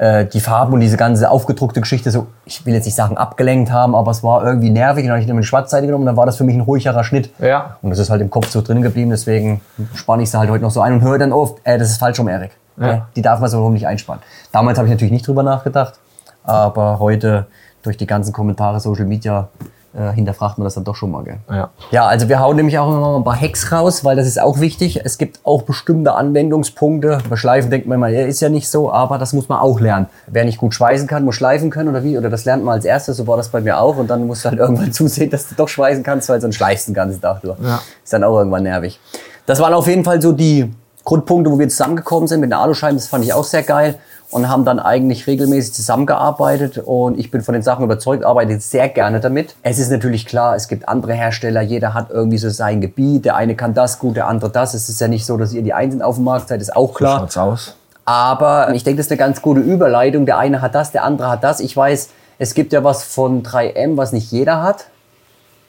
äh, 0.00 0.24
die 0.24 0.40
Farben 0.40 0.72
und 0.72 0.80
diese 0.80 0.96
ganze 0.96 1.30
aufgedruckte 1.30 1.82
Geschichte 1.82 2.10
so, 2.10 2.28
ich 2.46 2.64
will 2.64 2.72
jetzt 2.72 2.86
nicht 2.86 2.94
sagen 2.94 3.18
abgelenkt 3.18 3.70
haben, 3.70 3.94
aber 3.94 4.10
es 4.10 4.22
war 4.22 4.42
irgendwie 4.42 4.70
nervig. 4.70 5.04
Dann 5.04 5.12
habe 5.12 5.20
ich 5.20 5.28
immer 5.28 5.36
eine 5.36 5.44
Schwarzseite 5.44 5.86
genommen, 5.86 6.06
dann 6.06 6.16
war 6.16 6.24
das 6.24 6.38
für 6.38 6.44
mich 6.44 6.54
ein 6.54 6.62
ruhigerer 6.62 7.04
Schnitt. 7.04 7.30
Ja. 7.38 7.76
Und 7.82 7.90
das 7.90 7.98
ist 7.98 8.08
halt 8.08 8.22
im 8.22 8.30
Kopf 8.30 8.48
so 8.48 8.62
drin 8.62 8.80
geblieben, 8.80 9.10
deswegen 9.10 9.60
spanne 9.94 10.22
ich 10.22 10.30
sie 10.30 10.38
halt 10.38 10.48
heute 10.48 10.64
noch 10.64 10.70
so 10.70 10.80
ein 10.80 10.94
und 10.94 11.02
höre 11.02 11.18
dann 11.18 11.34
oft, 11.34 11.58
äh, 11.64 11.76
das 11.76 11.90
ist 11.90 11.98
falsch 11.98 12.18
rum, 12.18 12.28
Erik. 12.28 12.52
Ja. 12.78 13.08
Die 13.14 13.20
darf 13.20 13.40
man 13.40 13.50
so 13.50 13.62
rum 13.62 13.74
nicht 13.74 13.86
einspannen. 13.86 14.22
Damals 14.52 14.78
habe 14.78 14.88
ich 14.88 14.92
natürlich 14.92 15.12
nicht 15.12 15.26
drüber 15.26 15.42
nachgedacht, 15.42 15.98
aber 16.44 16.98
heute 16.98 17.46
durch 17.82 17.98
die 17.98 18.06
ganzen 18.06 18.32
Kommentare, 18.32 18.80
Social 18.80 19.04
Media, 19.04 19.48
äh, 19.92 20.12
hinterfragt 20.12 20.58
man 20.58 20.64
das 20.64 20.74
dann 20.74 20.84
doch 20.84 20.94
schon 20.94 21.10
mal. 21.10 21.24
Gell? 21.24 21.38
Ja. 21.50 21.70
Ja, 21.90 22.06
also 22.06 22.28
wir 22.28 22.38
hauen 22.38 22.56
nämlich 22.56 22.78
auch 22.78 22.88
immer 22.88 23.00
mal 23.00 23.16
ein 23.16 23.24
paar 23.24 23.40
Hacks 23.40 23.72
raus, 23.72 24.04
weil 24.04 24.16
das 24.16 24.26
ist 24.26 24.40
auch 24.40 24.60
wichtig. 24.60 25.00
Es 25.04 25.18
gibt 25.18 25.40
auch 25.44 25.62
bestimmte 25.62 26.14
Anwendungspunkte. 26.14 27.18
Bei 27.28 27.36
Schleifen 27.36 27.70
denkt 27.70 27.88
man 27.88 27.96
immer, 27.96 28.08
ja, 28.08 28.24
ist 28.24 28.40
ja 28.40 28.48
nicht 28.48 28.68
so, 28.68 28.92
aber 28.92 29.18
das 29.18 29.32
muss 29.32 29.48
man 29.48 29.58
auch 29.58 29.80
lernen. 29.80 30.06
Wer 30.26 30.44
nicht 30.44 30.58
gut 30.58 30.74
schweißen 30.74 31.08
kann, 31.08 31.24
muss 31.24 31.34
schleifen 31.34 31.70
können 31.70 31.88
oder 31.88 32.04
wie? 32.04 32.16
Oder 32.16 32.30
das 32.30 32.44
lernt 32.44 32.64
man 32.64 32.74
als 32.74 32.84
erstes, 32.84 33.16
so 33.16 33.26
war 33.26 33.36
das 33.36 33.48
bei 33.48 33.60
mir 33.60 33.80
auch. 33.80 33.96
Und 33.96 34.08
dann 34.08 34.26
musst 34.26 34.44
du 34.44 34.50
halt 34.50 34.58
irgendwann 34.60 34.92
zusehen, 34.92 35.30
dass 35.30 35.48
du 35.48 35.54
doch 35.56 35.68
schweißen 35.68 36.04
kannst, 36.04 36.28
weil 36.28 36.40
sonst 36.40 36.54
schleifst 36.54 36.86
du 36.86 36.92
den 36.92 36.96
ganzen 36.96 37.20
Tag 37.20 37.42
durch. 37.42 37.58
Ja. 37.60 37.80
Ist 38.02 38.12
dann 38.12 38.24
auch 38.24 38.38
irgendwann 38.38 38.62
nervig. 38.62 39.00
Das 39.46 39.58
waren 39.58 39.74
auf 39.74 39.88
jeden 39.88 40.04
Fall 40.04 40.22
so 40.22 40.32
die 40.32 40.72
Grundpunkte, 41.04 41.50
wo 41.50 41.58
wir 41.58 41.68
zusammengekommen 41.68 42.28
sind 42.28 42.40
mit 42.40 42.50
den 42.50 42.58
Aluscheiben. 42.58 42.96
Das 42.96 43.08
fand 43.08 43.24
ich 43.24 43.32
auch 43.32 43.44
sehr 43.44 43.62
geil 43.62 43.98
und 44.30 44.48
haben 44.48 44.64
dann 44.64 44.78
eigentlich 44.78 45.26
regelmäßig 45.26 45.74
zusammengearbeitet 45.74 46.78
und 46.78 47.18
ich 47.18 47.30
bin 47.30 47.42
von 47.42 47.52
den 47.52 47.62
Sachen 47.62 47.84
überzeugt, 47.84 48.24
arbeite 48.24 48.60
sehr 48.60 48.88
gerne 48.88 49.20
damit. 49.20 49.56
Es 49.62 49.78
ist 49.78 49.90
natürlich 49.90 50.26
klar, 50.26 50.54
es 50.54 50.68
gibt 50.68 50.88
andere 50.88 51.14
Hersteller, 51.14 51.60
jeder 51.60 51.94
hat 51.94 52.10
irgendwie 52.10 52.38
so 52.38 52.48
sein 52.48 52.80
Gebiet, 52.80 53.24
der 53.24 53.36
eine 53.36 53.56
kann 53.56 53.74
das 53.74 53.98
gut, 53.98 54.16
der 54.16 54.28
andere 54.28 54.50
das. 54.50 54.74
Es 54.74 54.88
ist 54.88 55.00
ja 55.00 55.08
nicht 55.08 55.26
so, 55.26 55.36
dass 55.36 55.52
ihr 55.52 55.62
die 55.62 55.74
Einzelnen 55.74 56.02
auf 56.02 56.16
dem 56.16 56.24
Markt 56.24 56.48
seid, 56.48 56.60
ist 56.60 56.74
auch 56.74 56.94
klar. 56.94 57.20
Schaut's 57.20 57.36
aus. 57.36 57.76
Aber 58.04 58.72
ich 58.74 58.82
denke, 58.82 58.98
das 58.98 59.06
ist 59.06 59.12
eine 59.12 59.18
ganz 59.18 59.42
gute 59.42 59.60
Überleitung. 59.60 60.26
Der 60.26 60.38
eine 60.38 60.62
hat 60.62 60.74
das, 60.74 60.90
der 60.90 61.04
andere 61.04 61.30
hat 61.30 61.44
das. 61.44 61.60
Ich 61.60 61.76
weiß, 61.76 62.08
es 62.38 62.54
gibt 62.54 62.72
ja 62.72 62.82
was 62.82 63.04
von 63.04 63.42
3M, 63.42 63.96
was 63.96 64.12
nicht 64.12 64.32
jeder 64.32 64.62
hat 64.62 64.86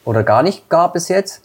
oder 0.05 0.23
gar 0.23 0.41
nicht 0.41 0.69
gab 0.69 0.93
bis 0.93 1.07
jetzt. 1.09 1.41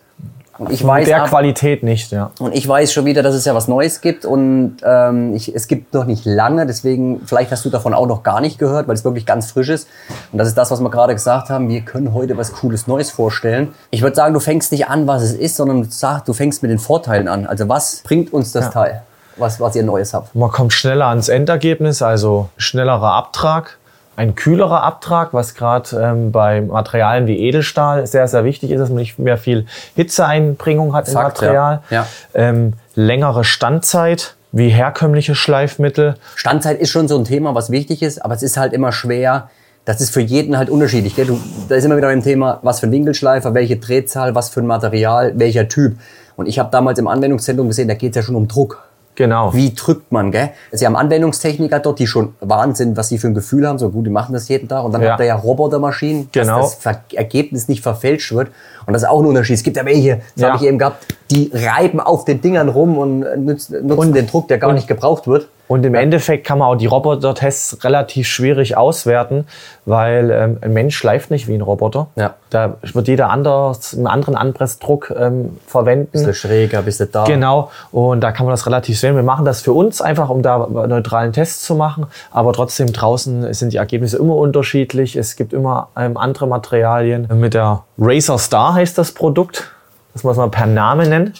Und 0.58 0.72
ich 0.72 0.86
weiß, 0.86 1.06
der 1.06 1.18
aber- 1.18 1.28
Qualität 1.28 1.82
nicht, 1.82 2.12
ja. 2.12 2.30
und 2.38 2.54
ich 2.54 2.66
weiß 2.66 2.92
schon 2.92 3.04
wieder, 3.04 3.22
dass 3.22 3.34
es 3.34 3.44
ja 3.44 3.54
was 3.54 3.68
Neues 3.68 4.00
gibt 4.00 4.24
und 4.24 4.78
ähm, 4.84 5.34
ich, 5.34 5.54
es 5.54 5.68
gibt 5.68 5.92
noch 5.92 6.04
nicht 6.06 6.24
lange, 6.24 6.66
deswegen 6.66 7.20
vielleicht 7.26 7.50
hast 7.50 7.64
du 7.64 7.70
davon 7.70 7.92
auch 7.94 8.06
noch 8.06 8.22
gar 8.22 8.40
nicht 8.40 8.58
gehört, 8.58 8.88
weil 8.88 8.94
es 8.94 9.04
wirklich 9.04 9.26
ganz 9.26 9.50
frisch 9.50 9.68
ist. 9.68 9.88
Und 10.32 10.38
das 10.38 10.48
ist 10.48 10.56
das, 10.56 10.70
was 10.70 10.80
wir 10.80 10.90
gerade 10.90 11.12
gesagt 11.14 11.50
haben. 11.50 11.68
Wir 11.68 11.82
können 11.82 12.14
heute 12.14 12.36
was 12.36 12.52
Cooles 12.52 12.86
Neues 12.86 13.10
vorstellen. 13.10 13.74
Ich 13.90 14.02
würde 14.02 14.16
sagen, 14.16 14.32
du 14.34 14.40
fängst 14.40 14.72
nicht 14.72 14.88
an, 14.88 15.06
was 15.06 15.22
es 15.22 15.32
ist, 15.32 15.56
sondern 15.56 15.82
du 15.82 15.88
sagst, 15.90 16.28
du 16.28 16.32
fängst 16.32 16.62
mit 16.62 16.70
den 16.70 16.78
Vorteilen 16.78 17.28
an. 17.28 17.46
Also 17.46 17.68
was 17.68 18.02
bringt 18.04 18.32
uns 18.32 18.52
das 18.52 18.70
Teil, 18.70 19.02
was, 19.36 19.60
was 19.60 19.76
ihr 19.76 19.82
Neues 19.82 20.14
habt? 20.14 20.34
Man 20.34 20.50
kommt 20.50 20.72
schneller 20.72 21.06
ans 21.06 21.28
Endergebnis, 21.28 22.00
also 22.02 22.48
schnellerer 22.56 23.12
Abtrag, 23.12 23.78
ein 24.16 24.34
kühlerer 24.34 24.82
Abtrag, 24.82 25.32
was 25.34 25.54
gerade 25.54 25.96
ähm, 26.00 26.32
bei 26.32 26.62
Materialien 26.62 27.26
wie 27.26 27.38
Edelstahl 27.38 28.06
sehr, 28.06 28.26
sehr 28.28 28.44
wichtig 28.44 28.70
ist, 28.70 28.80
dass 28.80 28.88
man 28.88 28.98
nicht 28.98 29.18
mehr 29.18 29.36
viel 29.36 29.66
Hitzeeinbringung 29.94 30.94
hat 30.94 31.08
Fakt, 31.08 31.42
im 31.42 31.48
Material. 31.48 31.82
ja. 31.90 31.96
Ja. 31.96 32.06
Ähm, 32.34 32.72
längere 32.94 33.44
Standzeit 33.44 34.34
wie 34.52 34.70
herkömmliche 34.70 35.34
Schleifmittel. 35.34 36.14
Standzeit 36.34 36.80
ist 36.80 36.90
schon 36.90 37.08
so 37.08 37.18
ein 37.18 37.24
Thema, 37.24 37.54
was 37.54 37.70
wichtig 37.70 38.02
ist, 38.02 38.24
aber 38.24 38.34
es 38.34 38.42
ist 38.42 38.56
halt 38.56 38.72
immer 38.72 38.90
schwer. 38.90 39.50
Das 39.84 40.00
ist 40.00 40.10
für 40.10 40.20
jeden 40.20 40.56
halt 40.56 40.70
unterschiedlich. 40.70 41.14
Gell? 41.14 41.26
Du, 41.26 41.38
da 41.68 41.76
ist 41.76 41.84
immer 41.84 41.96
wieder 41.96 42.08
ein 42.08 42.22
Thema, 42.22 42.58
was 42.62 42.80
für 42.80 42.86
ein 42.86 42.92
Winkelschleifer, 42.92 43.54
welche 43.54 43.76
Drehzahl, 43.76 44.34
was 44.34 44.48
für 44.48 44.60
ein 44.60 44.66
Material, 44.66 45.32
welcher 45.36 45.68
Typ. 45.68 45.98
Und 46.36 46.46
ich 46.46 46.58
habe 46.58 46.70
damals 46.70 46.98
im 46.98 47.06
Anwendungszentrum 47.06 47.68
gesehen, 47.68 47.86
da 47.86 47.94
geht 47.94 48.10
es 48.10 48.16
ja 48.16 48.22
schon 48.22 48.34
um 48.34 48.48
Druck. 48.48 48.82
Genau. 49.16 49.52
Wie 49.54 49.74
drückt 49.74 50.12
man, 50.12 50.30
gell? 50.30 50.50
Sie 50.72 50.86
haben 50.86 50.94
Anwendungstechniker 50.94 51.80
dort, 51.80 51.98
die 51.98 52.06
schon 52.06 52.34
Wahnsinn, 52.40 52.96
was 52.96 53.08
sie 53.08 53.18
für 53.18 53.26
ein 53.26 53.34
Gefühl 53.34 53.66
haben. 53.66 53.78
So 53.78 53.90
gut, 53.90 54.06
die 54.06 54.10
machen 54.10 54.32
das 54.34 54.48
jeden 54.48 54.68
Tag. 54.68 54.84
Und 54.84 54.92
dann 54.92 55.02
Ja. 55.02 55.10
habt 55.12 55.20
ihr 55.20 55.26
ja 55.26 55.34
Robotermaschinen, 55.34 56.28
Genau. 56.32 56.60
dass 56.60 56.78
das 56.80 56.96
Ergebnis 57.14 57.66
nicht 57.68 57.82
verfälscht 57.82 58.32
wird. 58.32 58.50
Und 58.86 58.92
das 58.92 59.02
ist 59.02 59.08
auch 59.08 59.20
ein 59.20 59.26
Unterschied. 59.26 59.56
Es 59.56 59.62
gibt 59.62 59.76
ja 59.76 59.84
welche, 59.84 60.16
das 60.34 60.42
Ja. 60.42 60.48
habe 60.48 60.62
ich 60.62 60.68
eben 60.68 60.78
gehabt, 60.78 61.06
die 61.30 61.50
reiben 61.52 62.00
auf 62.00 62.24
den 62.24 62.40
Dingern 62.40 62.68
rum 62.68 62.98
und 62.98 63.20
nutzen, 63.44 63.86
nutzen 63.86 64.12
den 64.12 64.26
Druck, 64.28 64.48
der 64.48 64.58
gar 64.58 64.72
nicht 64.72 64.86
gebraucht 64.88 65.26
wird. 65.26 65.48
Und 65.68 65.84
im 65.84 65.96
Endeffekt 65.96 66.46
kann 66.46 66.58
man 66.58 66.68
auch 66.68 66.76
die 66.76 66.86
Roboter-Tests 66.86 67.82
relativ 67.82 68.28
schwierig 68.28 68.76
auswerten, 68.76 69.48
weil 69.84 70.30
ähm, 70.30 70.58
ein 70.60 70.72
Mensch 70.72 70.96
schleift 70.96 71.32
nicht 71.32 71.48
wie 71.48 71.54
ein 71.54 71.60
Roboter. 71.60 72.06
Ja. 72.14 72.34
Da 72.50 72.76
wird 72.80 73.08
jeder 73.08 73.30
anders, 73.30 73.92
einen 73.92 74.06
anderen 74.06 74.36
Anpressdruck 74.36 75.12
ähm, 75.18 75.58
verwenden. 75.66 76.12
Bisschen 76.12 76.34
schräger, 76.34 76.82
bisschen 76.82 77.08
da. 77.10 77.24
Genau, 77.24 77.72
und 77.90 78.20
da 78.20 78.30
kann 78.30 78.46
man 78.46 78.52
das 78.52 78.64
relativ 78.66 79.00
sehen. 79.00 79.16
Wir 79.16 79.24
machen 79.24 79.44
das 79.44 79.60
für 79.60 79.72
uns 79.72 80.00
einfach, 80.00 80.28
um 80.30 80.42
da 80.42 80.68
neutralen 80.86 81.32
Tests 81.32 81.64
zu 81.64 81.74
machen. 81.74 82.06
Aber 82.30 82.52
trotzdem 82.52 82.92
draußen 82.92 83.52
sind 83.52 83.72
die 83.72 83.78
Ergebnisse 83.78 84.18
immer 84.18 84.36
unterschiedlich. 84.36 85.16
Es 85.16 85.34
gibt 85.34 85.52
immer 85.52 85.88
ähm, 85.96 86.16
andere 86.16 86.46
Materialien. 86.46 87.26
Mit 87.34 87.54
der 87.54 87.82
Razer 87.98 88.38
Star 88.38 88.75
heißt 88.76 88.96
das 88.96 89.12
Produkt. 89.12 89.72
Das 90.14 90.22
muss 90.22 90.36
man 90.36 90.50
per 90.52 90.66
Name 90.66 91.08
nennen. 91.08 91.34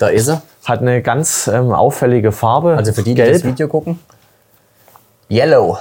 Da 0.00 0.08
ist 0.08 0.28
er. 0.28 0.42
Hat 0.64 0.80
eine 0.80 1.00
ganz 1.02 1.46
ähm, 1.46 1.72
auffällige 1.72 2.32
Farbe. 2.32 2.76
Also 2.76 2.92
für 2.92 3.02
die, 3.02 3.10
die 3.10 3.22
Gelb. 3.22 3.32
das 3.32 3.44
Video 3.44 3.68
gucken. 3.68 4.00
Yellow. 5.30 5.78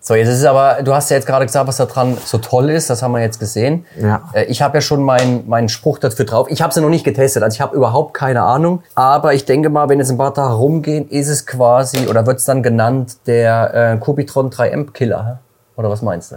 So, 0.00 0.14
jetzt 0.14 0.28
ist 0.28 0.38
es 0.38 0.44
aber, 0.44 0.82
du 0.82 0.94
hast 0.94 1.10
ja 1.10 1.16
jetzt 1.16 1.26
gerade 1.26 1.44
gesagt, 1.44 1.66
was 1.66 1.76
da 1.76 1.84
dran 1.86 2.16
so 2.24 2.38
toll 2.38 2.70
ist, 2.70 2.88
das 2.88 3.02
haben 3.02 3.12
wir 3.12 3.20
jetzt 3.20 3.38
gesehen. 3.40 3.84
Ja. 4.00 4.22
Äh, 4.32 4.44
Ich 4.44 4.62
habe 4.62 4.78
ja 4.78 4.80
schon 4.80 5.02
meinen 5.02 5.46
meinen 5.48 5.68
Spruch 5.68 5.98
dafür 5.98 6.24
drauf. 6.24 6.46
Ich 6.50 6.62
habe 6.62 6.70
es 6.70 6.76
ja 6.76 6.82
noch 6.82 6.88
nicht 6.88 7.04
getestet, 7.04 7.42
also 7.42 7.54
ich 7.54 7.60
habe 7.60 7.76
überhaupt 7.76 8.14
keine 8.14 8.42
Ahnung. 8.42 8.82
Aber 8.94 9.34
ich 9.34 9.44
denke 9.44 9.68
mal, 9.68 9.88
wenn 9.88 9.98
jetzt 9.98 10.10
ein 10.10 10.16
paar 10.18 10.32
Tage 10.32 10.54
rumgehen, 10.54 11.08
ist 11.08 11.28
es 11.28 11.44
quasi, 11.46 12.06
oder 12.06 12.26
wird 12.26 12.38
es 12.38 12.44
dann 12.44 12.62
genannt, 12.62 13.16
der 13.26 13.74
äh, 13.74 13.96
Kubitron 13.98 14.50
3M 14.50 14.92
Killer. 14.92 15.40
Oder 15.76 15.90
was 15.90 16.00
meinst 16.00 16.32
du? 16.32 16.36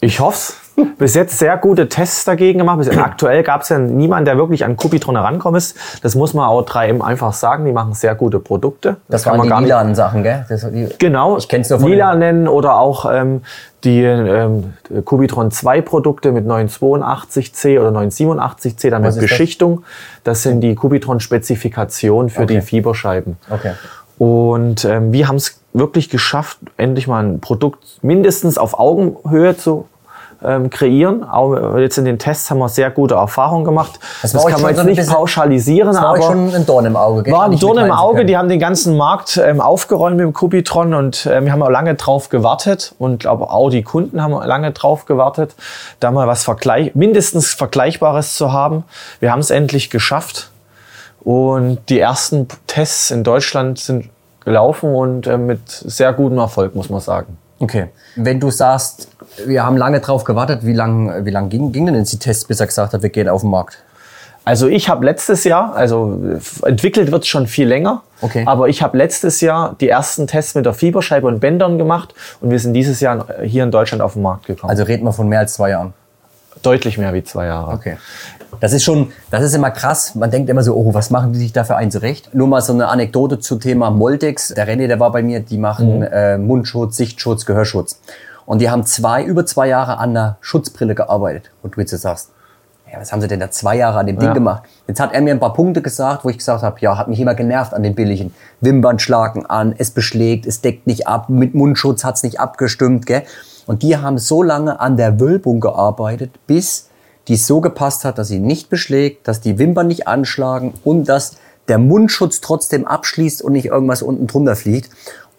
Ich 0.00 0.20
hoffe 0.20 0.52
Bis 0.98 1.14
jetzt 1.14 1.38
sehr 1.38 1.56
gute 1.56 1.88
Tests 1.88 2.24
dagegen 2.24 2.58
gemacht. 2.58 2.78
Bis 2.78 2.88
aktuell 2.90 3.42
gab 3.42 3.62
es 3.62 3.68
ja 3.68 3.78
niemanden, 3.78 4.26
der 4.26 4.36
wirklich 4.36 4.64
an 4.64 4.76
Kubitron 4.76 5.16
herankommen 5.16 5.58
ist. 5.58 5.76
Das 6.02 6.14
muss 6.14 6.34
man 6.34 6.46
auch 6.48 6.62
3M 6.62 7.02
einfach 7.02 7.32
sagen. 7.32 7.64
Die 7.64 7.72
machen 7.72 7.94
sehr 7.94 8.14
gute 8.14 8.38
Produkte. 8.38 8.96
Das, 9.08 9.24
kann 9.24 9.32
waren 9.32 9.38
man 9.38 9.46
die 9.46 9.50
gar 9.50 9.60
nicht 9.60 9.68
lilanen 9.68 9.94
Sachen, 9.94 10.22
gell? 10.22 10.44
Das, 10.48 10.66
die, 10.70 10.88
Genau, 10.98 11.36
Ich 11.38 11.48
kenn's 11.48 11.70
nur 11.70 11.80
von 11.80 11.90
Lila 11.90 12.14
nennen 12.14 12.48
oder 12.48 12.78
auch 12.78 13.10
ähm, 13.12 13.42
die 13.84 14.02
ähm, 14.02 14.74
Kubitron 15.04 15.50
2 15.50 15.80
Produkte 15.82 16.32
mit 16.32 16.46
982C 16.46 17.80
oder 17.80 17.90
987C, 17.98 18.90
dann 18.90 19.02
Was 19.02 19.16
mit 19.16 19.24
ist 19.24 19.30
das? 19.30 19.38
Beschichtung. 19.38 19.84
Das 20.24 20.42
sind 20.42 20.60
die 20.60 20.74
Kubitron-Spezifikationen 20.74 22.30
für 22.30 22.46
die 22.46 22.56
Okay. 22.56 22.62
Fieberscheiben. 22.62 23.36
Okay. 23.50 23.72
Und 24.18 24.84
ähm, 24.84 25.12
wir 25.12 25.28
haben 25.28 25.36
es 25.36 25.57
wirklich 25.72 26.08
geschafft, 26.10 26.58
endlich 26.76 27.06
mal 27.06 27.22
ein 27.24 27.40
Produkt 27.40 27.84
mindestens 28.02 28.58
auf 28.58 28.78
Augenhöhe 28.78 29.56
zu 29.56 29.86
ähm, 30.42 30.70
kreieren. 30.70 31.28
Auch 31.28 31.76
jetzt 31.78 31.98
in 31.98 32.04
den 32.04 32.18
Tests 32.20 32.48
haben 32.48 32.58
wir 32.58 32.68
sehr 32.68 32.90
gute 32.92 33.16
Erfahrungen 33.16 33.64
gemacht. 33.64 33.98
Das 34.22 34.30
Das, 34.32 34.42
kann 34.46 34.52
man 34.52 34.60
so 34.62 34.68
jetzt 34.68 34.78
ein 34.80 34.86
nicht 34.86 34.96
bisschen- 34.96 35.12
pauschalisieren, 35.14 35.88
Das 35.92 35.96
war 36.00 36.10
aber 36.10 36.22
schon 36.22 36.54
ein 36.54 36.64
Dorn 36.64 36.86
im 36.86 36.94
Auge, 36.96 37.24
gell? 37.24 37.32
war 37.34 37.42
ein 37.44 37.58
Dorn 37.58 37.78
im 37.78 37.90
Auge. 37.90 38.24
Die 38.24 38.36
haben 38.36 38.48
den 38.48 38.60
ganzen 38.60 38.96
Markt 38.96 39.36
ähm, 39.36 39.60
aufgeräumt 39.60 40.16
mit 40.16 40.24
dem 40.24 40.32
Kubitron 40.32 40.94
und 40.94 41.26
äh, 41.26 41.44
wir 41.44 41.50
haben 41.50 41.62
auch 41.62 41.70
lange 41.70 41.94
drauf 41.96 42.28
gewartet 42.28 42.94
und 43.00 43.18
glaube 43.20 43.50
auch 43.50 43.68
die 43.68 43.82
Kunden 43.82 44.22
haben 44.22 44.32
lange 44.32 44.70
drauf 44.70 45.06
gewartet, 45.06 45.56
da 45.98 46.12
mal 46.12 46.28
was 46.28 46.44
vergleich 46.44 46.94
mindestens 46.94 47.52
Vergleichbares 47.54 48.36
zu 48.36 48.52
haben. 48.52 48.84
Wir 49.18 49.32
haben 49.32 49.40
es 49.40 49.50
endlich 49.50 49.90
geschafft 49.90 50.50
und 51.20 51.78
die 51.88 51.98
ersten 51.98 52.46
Tests 52.68 53.10
in 53.10 53.24
Deutschland 53.24 53.80
sind 53.80 54.08
gelaufen 54.48 54.94
und 54.94 55.26
äh, 55.26 55.38
mit 55.38 55.60
sehr 55.68 56.12
gutem 56.12 56.38
Erfolg, 56.38 56.74
muss 56.74 56.88
man 56.90 57.00
sagen. 57.00 57.36
Okay. 57.60 57.86
Wenn 58.16 58.38
du 58.40 58.50
sagst, 58.50 59.08
wir 59.46 59.64
haben 59.64 59.76
lange 59.76 60.00
drauf 60.00 60.24
gewartet, 60.24 60.60
wie 60.64 60.72
lange 60.72 61.24
wie 61.24 61.30
lang 61.30 61.48
ging, 61.48 61.72
ging 61.72 61.86
denn 61.86 61.94
jetzt 61.96 62.12
die 62.12 62.18
Tests, 62.18 62.44
bis 62.44 62.60
er 62.60 62.66
gesagt 62.66 62.92
hat, 62.92 63.02
wir 63.02 63.10
gehen 63.10 63.28
auf 63.28 63.42
den 63.42 63.50
Markt? 63.50 63.78
Also 64.44 64.66
ich 64.66 64.88
habe 64.88 65.04
letztes 65.04 65.44
Jahr, 65.44 65.74
also 65.74 66.18
äh, 66.64 66.68
entwickelt 66.68 67.12
wird 67.12 67.26
schon 67.26 67.46
viel 67.46 67.68
länger, 67.68 68.02
Okay. 68.22 68.44
aber 68.46 68.68
ich 68.68 68.82
habe 68.82 68.96
letztes 68.96 69.40
Jahr 69.40 69.76
die 69.80 69.88
ersten 69.88 70.26
Tests 70.26 70.54
mit 70.54 70.64
der 70.66 70.72
Fieberscheibe 70.72 71.26
und 71.26 71.38
Bändern 71.40 71.76
gemacht 71.78 72.14
und 72.40 72.50
wir 72.50 72.58
sind 72.58 72.72
dieses 72.72 73.00
Jahr 73.00 73.26
hier 73.44 73.64
in 73.64 73.70
Deutschland 73.70 74.02
auf 74.02 74.14
den 74.14 74.22
Markt 74.22 74.46
gekommen. 74.46 74.70
Also 74.70 74.84
reden 74.84 75.04
wir 75.04 75.12
von 75.12 75.28
mehr 75.28 75.40
als 75.40 75.52
zwei 75.54 75.70
Jahren. 75.70 75.92
deutlich 76.62 76.96
mehr 76.98 77.12
wie 77.12 77.22
zwei 77.22 77.46
Jahre. 77.46 77.72
Okay. 77.72 77.98
Das 78.60 78.72
ist 78.72 78.84
schon, 78.84 79.12
das 79.30 79.42
ist 79.42 79.54
immer 79.54 79.70
krass. 79.70 80.14
Man 80.14 80.30
denkt 80.30 80.50
immer 80.50 80.62
so, 80.62 80.74
oh, 80.74 80.92
was 80.94 81.10
machen 81.10 81.32
die 81.32 81.38
sich 81.38 81.52
dafür 81.52 81.76
ein 81.76 81.90
zurecht? 81.90 82.34
Nur 82.34 82.48
mal 82.48 82.60
so 82.60 82.72
eine 82.72 82.88
Anekdote 82.88 83.38
zu 83.38 83.56
Thema 83.56 83.90
Moldex. 83.90 84.48
Der 84.48 84.66
René, 84.66 84.86
der 84.88 84.98
war 85.00 85.12
bei 85.12 85.22
mir, 85.22 85.40
die 85.40 85.58
machen 85.58 86.02
äh, 86.02 86.38
Mundschutz, 86.38 86.96
Sichtschutz, 86.96 87.46
Gehörschutz. 87.46 88.00
Und 88.46 88.60
die 88.60 88.70
haben 88.70 88.84
zwei, 88.84 89.22
über 89.22 89.44
zwei 89.46 89.68
Jahre 89.68 89.98
an 89.98 90.10
einer 90.10 90.38
Schutzbrille 90.40 90.94
gearbeitet. 90.94 91.50
Und 91.62 91.76
du 91.76 91.80
jetzt 91.80 91.90
sagst, 91.90 92.30
ja, 92.90 92.98
was 92.98 93.12
haben 93.12 93.20
sie 93.20 93.28
denn 93.28 93.40
da 93.40 93.50
zwei 93.50 93.76
Jahre 93.76 93.98
an 93.98 94.06
dem 94.06 94.18
Ding 94.18 94.28
Ja. 94.28 94.34
gemacht? 94.34 94.62
Jetzt 94.86 94.98
hat 94.98 95.12
er 95.12 95.20
mir 95.20 95.32
ein 95.32 95.40
paar 95.40 95.52
Punkte 95.52 95.82
gesagt, 95.82 96.24
wo 96.24 96.30
ich 96.30 96.38
gesagt 96.38 96.62
habe, 96.62 96.76
ja, 96.80 96.96
hat 96.96 97.08
mich 97.08 97.20
immer 97.20 97.34
genervt 97.34 97.74
an 97.74 97.82
den 97.82 97.94
billigen. 97.94 98.32
Wimpern 98.62 98.98
schlagen 98.98 99.44
an, 99.44 99.74
es 99.76 99.90
beschlägt, 99.90 100.46
es 100.46 100.62
deckt 100.62 100.86
nicht 100.86 101.06
ab, 101.06 101.28
mit 101.28 101.54
Mundschutz 101.54 102.02
hat's 102.04 102.22
nicht 102.22 102.40
abgestimmt, 102.40 103.04
gell? 103.04 103.22
Und 103.66 103.82
die 103.82 103.98
haben 103.98 104.16
so 104.16 104.42
lange 104.42 104.80
an 104.80 104.96
der 104.96 105.20
Wölbung 105.20 105.60
gearbeitet, 105.60 106.30
bis 106.46 106.88
die 107.28 107.36
so 107.36 107.60
gepasst 107.60 108.04
hat, 108.04 108.18
dass 108.18 108.28
sie 108.28 108.38
nicht 108.38 108.70
beschlägt, 108.70 109.28
dass 109.28 109.40
die 109.40 109.58
Wimpern 109.58 109.86
nicht 109.86 110.08
anschlagen 110.08 110.74
und 110.84 111.08
dass 111.08 111.36
der 111.68 111.78
Mundschutz 111.78 112.40
trotzdem 112.40 112.86
abschließt 112.86 113.42
und 113.42 113.52
nicht 113.52 113.66
irgendwas 113.66 114.02
unten 114.02 114.26
drunter 114.26 114.56
fliegt. 114.56 114.90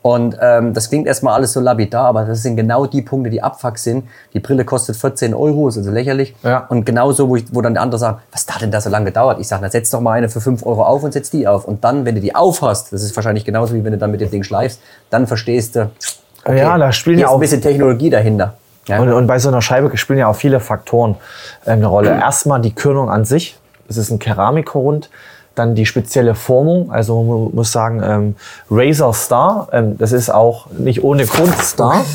Und 0.02 0.38
ähm, 0.40 0.74
das 0.74 0.90
klingt 0.90 1.08
erstmal 1.08 1.34
alles 1.34 1.52
so 1.52 1.60
lapidar, 1.60 2.06
aber 2.06 2.24
das 2.24 2.42
sind 2.42 2.56
genau 2.56 2.86
die 2.86 3.02
Punkte, 3.02 3.30
die 3.30 3.44
Abfuck 3.44 3.78
sind. 3.78 4.06
Die 4.34 4.40
Brille 4.40 4.64
kostet 4.64 4.96
14 4.96 5.34
Euro, 5.34 5.68
ist 5.68 5.78
also 5.78 5.92
lächerlich. 5.92 6.36
Ja. 6.42 6.66
Und 6.70 6.86
genauso, 6.86 7.28
wo, 7.28 7.36
ich, 7.36 7.44
wo 7.52 7.62
dann 7.62 7.74
der 7.74 7.84
andere 7.84 8.00
sagt, 8.00 8.22
was 8.32 8.48
hat 8.48 8.62
denn 8.62 8.72
da 8.72 8.80
so 8.80 8.90
lange 8.90 9.06
gedauert? 9.06 9.40
Ich 9.42 9.50
sage, 9.50 9.62
na 9.62 9.70
setz 9.70 9.90
doch 9.90 10.00
mal 10.00 10.14
eine 10.14 10.30
für 10.30 10.40
5 10.40 10.66
Euro 10.66 10.84
auf 10.84 11.04
und 11.04 11.12
setz 11.12 11.32
die 11.32 11.48
auf. 11.48 11.66
Und 11.66 11.84
dann, 11.84 12.06
wenn 12.06 12.16
du 12.16 12.22
die 12.22 12.34
aufhast, 12.34 12.94
das 12.94 13.04
ist 13.04 13.14
wahrscheinlich 13.18 13.44
genauso 13.44 13.74
wie 13.74 13.84
wenn 13.84 13.92
du 13.92 13.98
dann 13.98 14.12
mit 14.12 14.22
dem 14.22 14.32
Ding 14.32 14.44
schleifst, 14.44 14.80
dann 15.10 15.28
verstehst 15.28 15.76
du, 15.76 15.92
Ja, 16.48 16.78
da 16.78 16.94
spielen 16.94 17.20
ja 17.20 17.28
auch 17.28 17.34
ein 17.34 17.42
bisschen 17.42 17.62
Technologie 17.62 18.10
dahinter. 18.10 18.54
Ja. 18.90 19.00
Und, 19.00 19.14
und 19.14 19.28
bei 19.28 19.38
so 19.38 19.50
einer 19.50 19.62
Scheibe 19.62 19.96
spielen 19.98 20.20
ja 20.20 20.28
auch 20.28 20.36
viele 20.36 20.60
Faktoren 20.60 21.16
äh, 21.66 21.72
eine 21.72 21.86
Rolle. 21.86 22.10
Erstmal 22.10 22.60
die 22.60 22.74
Körnung 22.74 23.10
an 23.10 23.24
sich. 23.24 23.58
Es 23.88 23.98
ist 23.98 24.10
ein 24.10 24.20
Keramikgrund. 24.20 25.10
Dann 25.56 25.76
die 25.76 25.86
spezielle 25.86 26.36
Formung. 26.36 26.92
Also 26.92 27.22
man 27.24 27.56
muss 27.56 27.72
sagen, 27.72 28.02
ähm, 28.04 28.36
Razer 28.70 29.14
Star, 29.14 29.68
ähm, 29.72 29.98
das 29.98 30.12
ist 30.12 30.30
auch 30.30 30.68
nicht 30.72 31.04
ohne 31.04 31.26
Grund 31.26 31.56
Star. 31.62 32.06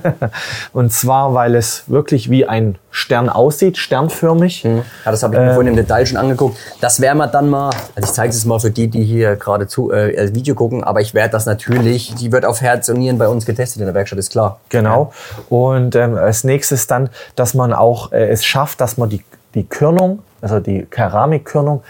und 0.72 0.92
zwar, 0.92 1.34
weil 1.34 1.54
es 1.54 1.84
wirklich 1.86 2.30
wie 2.30 2.46
ein 2.46 2.76
Stern 2.90 3.30
aussieht, 3.30 3.78
sternförmig. 3.78 4.64
Ja, 4.64 4.82
das 5.06 5.22
habe 5.22 5.34
ich 5.34 5.40
mir 5.40 5.54
vorhin 5.54 5.68
im 5.68 5.76
Detail 5.76 6.04
schon 6.04 6.18
angeguckt. 6.18 6.58
Das 6.82 7.00
werden 7.00 7.16
wir 7.18 7.26
dann 7.26 7.48
mal, 7.48 7.70
also 7.94 8.08
ich 8.08 8.12
zeige 8.12 8.30
es 8.30 8.44
mal 8.44 8.60
für 8.60 8.70
die, 8.70 8.88
die 8.88 9.02
hier 9.02 9.36
gerade 9.36 9.66
zu 9.66 9.90
äh, 9.90 10.34
Video 10.34 10.54
gucken, 10.54 10.84
aber 10.84 11.00
ich 11.00 11.14
werde 11.14 11.32
das 11.32 11.46
natürlich, 11.46 12.14
die 12.16 12.32
wird 12.32 12.44
auf 12.44 12.60
Herz 12.60 12.90
und 12.90 12.98
Nieren 12.98 13.16
bei 13.16 13.28
uns 13.28 13.46
getestet 13.46 13.80
in 13.80 13.86
der 13.86 13.94
Werkstatt, 13.94 14.18
ist 14.18 14.32
klar. 14.32 14.60
Genau. 14.68 15.12
Und 15.48 15.96
ähm, 15.96 16.16
als 16.16 16.44
nächstes 16.44 16.86
dann, 16.86 17.08
dass 17.34 17.54
man 17.54 17.72
auch 17.72 18.12
äh, 18.12 18.28
es 18.28 18.44
schafft, 18.44 18.82
dass 18.82 18.98
man 18.98 19.08
die, 19.08 19.24
die 19.54 19.64
Körnung, 19.64 20.18
also 20.42 20.60
die 20.60 20.84
Keramikkörnung, 20.84 21.82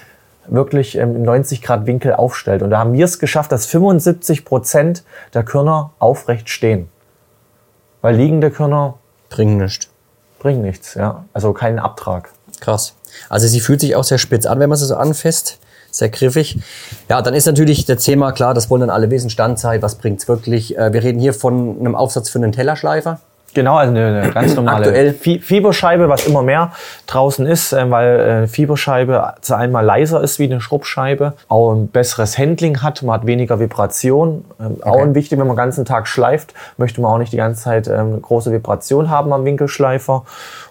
wirklich 0.53 0.97
ähm, 0.97 1.17
im 1.17 1.23
90 1.23 1.62
Grad 1.62 1.87
Winkel 1.87 2.12
aufstellt. 2.15 2.62
Und 2.62 2.71
da 2.71 2.79
haben 2.79 2.93
wir 2.93 3.05
es 3.05 3.19
geschafft, 3.19 3.53
dass 3.53 3.67
75 3.67 4.45
Prozent 4.45 5.05
der 5.35 5.43
Körner 5.43 5.91
aufrecht 5.99 6.49
stehen. 6.49 6.88
Weil 8.01 8.17
liegende 8.17 8.51
Körner 8.51 8.95
Bringen 9.31 9.57
nichts. 9.59 9.88
bringen 10.38 10.62
nichts, 10.62 10.95
ja. 10.95 11.25
Also 11.33 11.53
keinen 11.53 11.79
Abtrag. 11.79 12.31
Krass. 12.61 12.95
Also 13.29 13.47
sie 13.47 13.61
fühlt 13.61 13.81
sich 13.81 13.97
auch 13.97 14.05
sehr 14.05 14.19
spitz 14.19 14.47
an, 14.47 14.61
wenn 14.61 14.69
man 14.69 14.79
sie 14.79 14.87
so 14.87 14.97
anfasst. 14.97 15.59
Sehr 15.91 16.09
griffig. 16.09 16.59
Ja, 17.11 17.21
dann 17.21 17.35
ist 17.35 17.47
natürlich 17.47 17.85
das 17.85 18.03
Thema 18.03 18.33
klar, 18.33 18.55
das 18.55 18.71
wollen 18.71 18.81
dann 18.81 18.91
alle 18.91 19.11
wissen, 19.11 19.29
Standzeit, 19.29 19.83
was 19.83 19.97
bringt's 19.97 20.27
wirklich. 20.27 20.77
Äh, 20.77 20.93
Wir 20.93 21.03
reden 21.03 21.19
hier 21.19 21.35
von 21.35 21.79
einem 21.81 21.95
Aufsatz 21.95 22.31
für 22.31 22.38
einen 22.38 22.53
Tellerschleifer. 22.53 23.21
Genau, 23.55 23.77
also 23.77 23.91
eine, 23.91 24.23
eine 24.23 24.33
ganz 24.33 24.55
normale 24.57 24.87
Aktuell. 24.87 25.12
Fieberscheibe, 25.15 26.09
was 26.09 26.27
immer 26.27 26.43
mehr 26.43 26.73
draußen 27.07 27.47
ist, 27.47 27.73
äh, 27.73 27.91
weil 27.91 28.21
äh, 28.21 28.23
eine 28.23 28.49
Fieberscheibe 28.49 29.35
zu 29.41 29.55
einmal 29.55 29.85
leiser 29.85 30.23
ist 30.23 30.38
wie 30.38 30.45
eine 30.45 30.61
Schrubbscheibe, 30.61 31.35
auch 31.49 31.73
ein 31.73 31.88
besseres 31.88 32.38
Handling 32.38 32.83
hat, 32.83 33.03
man 33.03 33.21
hat 33.21 33.27
weniger 33.27 33.61
Vibration. 33.61 34.45
Ähm, 34.61 34.79
Auch 34.83 35.01
ein 35.01 35.15
wichtig, 35.15 35.38
wenn 35.38 35.47
man 35.47 35.57
den 35.57 35.62
ganzen 35.62 35.85
Tag 35.85 36.07
schleift, 36.07 36.55
möchte 36.77 37.01
man 37.01 37.12
auch 37.12 37.19
nicht 37.19 37.33
die 37.33 37.37
ganze 37.37 37.62
Zeit 37.62 37.88
ähm, 37.88 38.21
große 38.23 38.53
Vibration 38.53 39.11
haben 39.11 39.33
am 39.33 39.45
Winkelschleifer. 39.45 40.25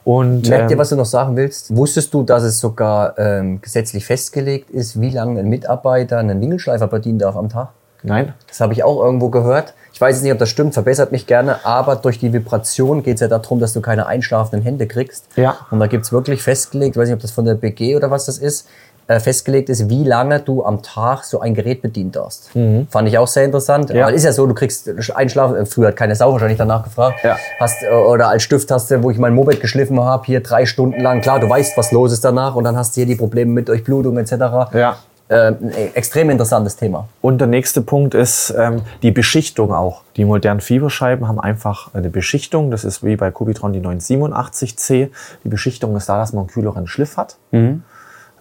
Und 0.04 0.50
Merkt 0.50 0.72
ihr, 0.72 0.76
ähm, 0.76 0.80
was 0.80 0.90
du 0.90 0.96
noch 0.96 1.06
sagen 1.06 1.36
willst? 1.36 1.76
Wusstest 1.76 2.14
du, 2.14 2.24
dass 2.24 2.44
es 2.44 2.60
sogar 2.60 3.18
ähm, 3.20 3.62
gesetzlich 3.62 4.06
festgelegt 4.06 4.70
ist, 4.72 5.00
wie 5.00 5.12
lange 5.12 5.40
ein 5.40 5.48
Mitarbeiter 5.48 6.18
einen 6.18 6.42
Winkelschleifer 6.42 6.88
bedienen 6.88 7.20
darf 7.20 7.36
am 7.36 7.50
Tag? 7.50 7.70
nein, 8.04 8.34
Das 8.48 8.60
habe 8.62 8.74
ich 8.74 8.84
auch 8.84 9.04
irgendwo 9.04 9.30
gehört. 9.30 9.74
Ich 10.02 10.04
weiß 10.04 10.16
jetzt 10.16 10.24
nicht, 10.24 10.34
ob 10.34 10.40
das 10.40 10.50
stimmt, 10.50 10.74
verbessert 10.74 11.12
mich 11.12 11.28
gerne, 11.28 11.64
aber 11.64 11.96
durch 11.96 12.18
die 12.18 12.34
Vibration 12.34 13.04
geht 13.04 13.18
es 13.18 13.22
ja 13.22 13.28
darum, 13.28 13.60
dass 13.60 13.74
du 13.74 13.82
keine 13.82 14.08
einschlafenden 14.08 14.64
Hände 14.64 14.88
kriegst. 14.88 15.26
Ja. 15.36 15.58
Und 15.70 15.80
da 15.80 15.86
gibt 15.86 16.06
es 16.06 16.12
wirklich 16.12 16.42
festgelegt, 16.42 16.96
ich 16.96 17.00
weiß 17.00 17.08
nicht, 17.08 17.14
ob 17.14 17.22
das 17.22 17.30
von 17.30 17.46
der 17.46 17.54
BG 17.54 17.96
oder 17.96 18.10
was 18.10 18.26
das 18.26 18.40
ist, 18.40 18.68
äh, 19.06 19.20
festgelegt 19.20 19.70
ist, 19.70 19.90
wie 19.90 20.04
lange 20.04 20.40
du 20.40 20.66
am 20.66 20.82
Tag 20.82 21.24
so 21.24 21.40
ein 21.40 21.54
Gerät 21.54 21.84
bedienen 21.84 22.12
darfst. 22.12 22.50
Fand 22.90 23.10
ich 23.10 23.20
auch 23.20 23.28
sehr 23.28 23.46
interessant. 23.46 23.92
Mhm. 23.92 23.96
Ja. 23.96 24.08
Weil 24.08 24.16
ist 24.16 24.24
ja 24.24 24.34
so, 24.34 24.48
du 24.48 24.56
kriegst 24.56 24.90
Einschlafen, 25.14 25.56
äh, 25.56 25.66
früher 25.68 25.90
hat 25.90 25.98
keine 25.98 26.16
Sau 26.16 26.32
wahrscheinlich 26.32 26.58
danach 26.58 26.84
gefragt. 26.84 27.24
Ja. 27.24 27.38
Hast, 27.60 27.84
äh, 27.84 27.94
oder 27.94 28.30
als 28.30 28.42
Stift 28.42 28.72
hast 28.72 28.90
du, 28.90 29.04
wo 29.04 29.12
ich 29.12 29.20
mein 29.20 29.36
Moped 29.36 29.62
geschliffen 29.62 30.00
habe, 30.00 30.26
hier 30.26 30.42
drei 30.42 30.66
Stunden 30.66 31.00
lang. 31.00 31.22
Klar, 31.22 31.40
du 31.40 31.48
weißt, 31.48 31.78
was 31.78 31.92
los 31.92 32.12
ist 32.12 32.26
danach 32.26 32.56
und 32.56 32.64
dann 32.64 32.76
hast 32.76 32.98
du 32.98 33.02
hier 33.02 33.06
die 33.06 33.18
Probleme 33.18 33.52
mit 33.52 33.68
Durchblutung 33.68 34.18
etc. 34.18 34.32
Ja. 34.74 34.98
Äh, 35.32 35.48
ein 35.48 35.72
extrem 35.96 36.30
interessantes 36.30 36.76
Thema. 36.76 37.08
Und 37.22 37.40
der 37.40 37.48
nächste 37.48 37.82
Punkt 37.82 38.14
ist 38.14 38.54
ähm, 38.58 38.82
die 39.02 39.12
Beschichtung 39.12 39.74
auch. 39.74 40.02
Die 40.18 40.26
modernen 40.26 40.60
Fieberscheiben 40.60 41.26
haben 41.28 41.40
einfach 41.40 41.94
eine 41.94 42.10
Beschichtung. 42.10 42.70
Das 42.70 42.84
ist 42.84 43.02
wie 43.04 43.16
bei 43.16 43.32
Cubitron 43.32 43.72
die 43.72 43.80
987C. 43.80 45.10
Die 45.46 45.50
Beschichtung 45.50 45.96
ist 45.96 46.10
da, 46.10 46.18
dass 46.18 46.34
man 46.34 46.42
einen 46.42 46.50
kühleren 46.50 46.86
Schliff 46.86 47.16
hat, 47.16 47.38
ähm, 47.54 47.84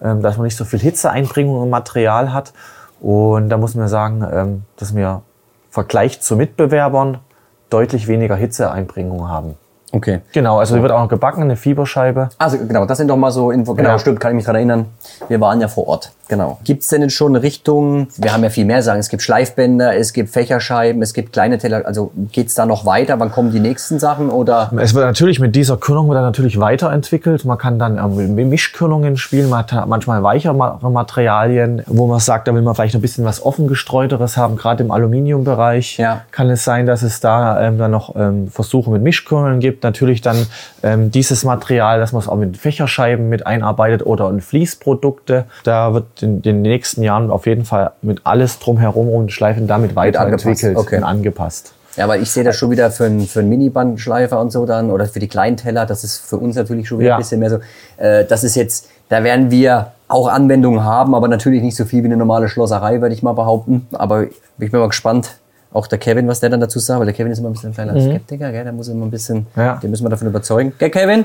dass 0.00 0.36
man 0.36 0.44
nicht 0.44 0.56
so 0.56 0.64
viel 0.64 0.80
Hitzeeinbringung 0.80 1.62
im 1.62 1.70
Material 1.70 2.32
hat. 2.32 2.52
Und 3.00 3.50
da 3.50 3.56
muss 3.56 3.76
man 3.76 3.86
sagen, 3.86 4.26
ähm, 4.30 4.62
dass 4.76 4.94
wir 4.96 5.22
im 5.68 5.72
Vergleich 5.72 6.20
zu 6.20 6.36
Mitbewerbern 6.36 7.18
deutlich 7.70 8.08
weniger 8.08 8.34
Hitzeeinbringung 8.34 9.28
haben. 9.28 9.54
Okay. 9.92 10.20
Genau, 10.32 10.58
also 10.58 10.76
die 10.76 10.82
wird 10.82 10.92
auch 10.92 11.00
noch 11.00 11.08
gebacken, 11.08 11.42
eine 11.42 11.56
Fieberscheibe. 11.56 12.28
Also 12.38 12.58
genau, 12.58 12.84
das 12.86 12.98
sind 12.98 13.08
doch 13.08 13.16
mal 13.16 13.30
so 13.30 13.50
Info. 13.50 13.74
Genau, 13.74 13.90
Ja. 13.90 13.98
stimmt, 13.98 14.20
kann 14.20 14.32
ich 14.32 14.36
mich 14.36 14.44
dran 14.44 14.54
erinnern. 14.56 14.86
Wir 15.28 15.40
waren 15.40 15.60
ja 15.60 15.68
vor 15.68 15.88
Ort. 15.88 16.12
Genau. 16.30 16.60
Gibt 16.62 16.82
es 16.82 16.88
denn 16.88 17.02
jetzt 17.02 17.14
schon 17.14 17.34
Richtung, 17.34 18.06
wir 18.16 18.32
haben 18.32 18.44
ja 18.44 18.50
viel 18.50 18.64
mehr 18.64 18.84
sagen, 18.84 19.00
es 19.00 19.08
gibt 19.08 19.20
Schleifbänder, 19.20 19.96
es 19.96 20.12
gibt 20.12 20.30
Fächerscheiben, 20.30 21.02
es 21.02 21.12
gibt 21.12 21.32
kleine 21.32 21.58
Teller, 21.58 21.84
also 21.84 22.12
geht's 22.30 22.54
da 22.54 22.66
noch 22.66 22.86
weiter? 22.86 23.18
Wann 23.18 23.32
kommen 23.32 23.50
die 23.50 23.58
nächsten 23.58 23.98
Sachen 23.98 24.30
oder? 24.30 24.70
Es 24.78 24.94
wird 24.94 25.04
natürlich 25.04 25.40
mit 25.40 25.56
dieser 25.56 25.76
Kühlung 25.76 26.06
wird 26.08 26.16
dann 26.18 26.24
natürlich 26.24 26.60
weiterentwickelt. 26.60 27.44
Man 27.44 27.58
kann 27.58 27.80
dann 27.80 27.98
ähm, 27.98 28.36
mit 28.36 28.46
Mischkühlungen 28.46 29.16
spielen, 29.16 29.48
man 29.50 29.66
hat 29.66 29.88
manchmal 29.88 30.22
weichere 30.22 30.54
Ma- 30.54 30.78
Materialien, 30.80 31.82
wo 31.86 32.06
man 32.06 32.20
sagt, 32.20 32.46
da 32.46 32.54
will 32.54 32.62
man 32.62 32.76
vielleicht 32.76 32.94
ein 32.94 33.00
bisschen 33.00 33.24
was 33.24 33.44
offen 33.44 33.66
gestreuteres 33.66 34.36
haben. 34.36 34.54
Gerade 34.54 34.84
im 34.84 34.92
Aluminiumbereich 34.92 35.98
Ja. 35.98 36.22
kann 36.30 36.48
es 36.48 36.62
sein, 36.62 36.86
dass 36.86 37.02
es 37.02 37.18
da 37.18 37.60
ähm, 37.60 37.76
dann 37.76 37.90
noch 37.90 38.14
ähm, 38.14 38.46
Versuche 38.48 38.88
mit 38.90 39.02
Mischkühlen 39.02 39.58
gibt. 39.58 39.82
Natürlich 39.82 40.20
dann 40.20 40.46
ähm, 40.84 41.10
dieses 41.10 41.42
Material, 41.44 41.98
dass 41.98 42.12
man 42.12 42.22
es 42.22 42.28
auch 42.28 42.36
mit 42.36 42.56
Fächerscheiben 42.56 43.28
mit 43.28 43.48
einarbeitet 43.48 44.06
oder 44.06 44.30
in 44.30 44.40
Fließprodukte. 44.40 45.46
Da 45.64 45.92
wird 45.92 46.19
in 46.22 46.42
den 46.42 46.62
nächsten 46.62 47.02
Jahren 47.02 47.30
auf 47.30 47.46
jeden 47.46 47.64
Fall 47.64 47.92
mit 48.02 48.20
alles 48.24 48.58
drumherum 48.58 49.08
und 49.08 49.32
Schleifen 49.32 49.66
damit 49.66 49.96
weiterentwickelt 49.96 50.64
angepasst, 50.76 50.86
okay. 50.86 50.96
und 50.98 51.04
angepasst. 51.04 51.72
Ja, 51.96 52.06
weil 52.08 52.22
ich 52.22 52.30
sehe 52.30 52.44
das 52.44 52.56
schon 52.56 52.70
wieder 52.70 52.90
für 52.90 53.04
einen, 53.06 53.26
für 53.26 53.40
einen 53.40 53.48
Minibandschleifer 53.48 54.40
und 54.40 54.52
so 54.52 54.64
dann 54.64 54.90
oder 54.90 55.06
für 55.06 55.18
die 55.18 55.26
kleinen 55.28 55.56
Teller, 55.56 55.86
das 55.86 56.04
ist 56.04 56.18
für 56.18 56.36
uns 56.36 56.54
natürlich 56.56 56.86
schon 56.88 56.98
wieder 57.00 57.10
Ja. 57.10 57.14
ein 57.16 57.20
bisschen 57.20 57.40
mehr 57.40 57.50
so. 57.50 57.58
Äh, 57.96 58.24
das 58.24 58.44
ist 58.44 58.54
jetzt, 58.54 58.88
da 59.08 59.24
werden 59.24 59.50
wir 59.50 59.88
auch 60.06 60.28
Anwendungen 60.28 60.84
haben, 60.84 61.14
aber 61.14 61.28
natürlich 61.28 61.62
nicht 61.62 61.76
so 61.76 61.84
viel 61.84 62.02
wie 62.02 62.06
eine 62.06 62.16
normale 62.16 62.48
Schlosserei, 62.48 63.00
würde 63.00 63.14
ich 63.14 63.22
mal 63.22 63.32
behaupten. 63.32 63.88
Aber 63.92 64.24
ich 64.24 64.70
bin 64.70 64.80
mal 64.80 64.86
gespannt, 64.88 65.38
auch 65.72 65.86
der 65.86 65.98
Kevin, 65.98 66.26
was 66.28 66.40
der 66.40 66.50
dann 66.50 66.60
dazu 66.60 66.78
sagt, 66.78 66.98
weil 67.00 67.06
der 67.06 67.14
Kevin 67.14 67.32
ist 67.32 67.38
immer 67.38 67.48
ein 67.50 67.52
bisschen 67.52 67.70
ein 67.70 67.74
kleiner 67.74 68.00
Skeptiker, 68.00 68.50
gell? 68.50 68.64
der 68.64 68.72
muss 68.72 68.88
immer 68.88 69.06
ein 69.06 69.10
bisschen, 69.10 69.46
Ja. 69.56 69.76
den 69.82 69.90
müssen 69.90 70.04
wir 70.04 70.10
davon 70.10 70.26
überzeugen. 70.28 70.72
Gell, 70.78 70.90
Kevin? 70.90 71.24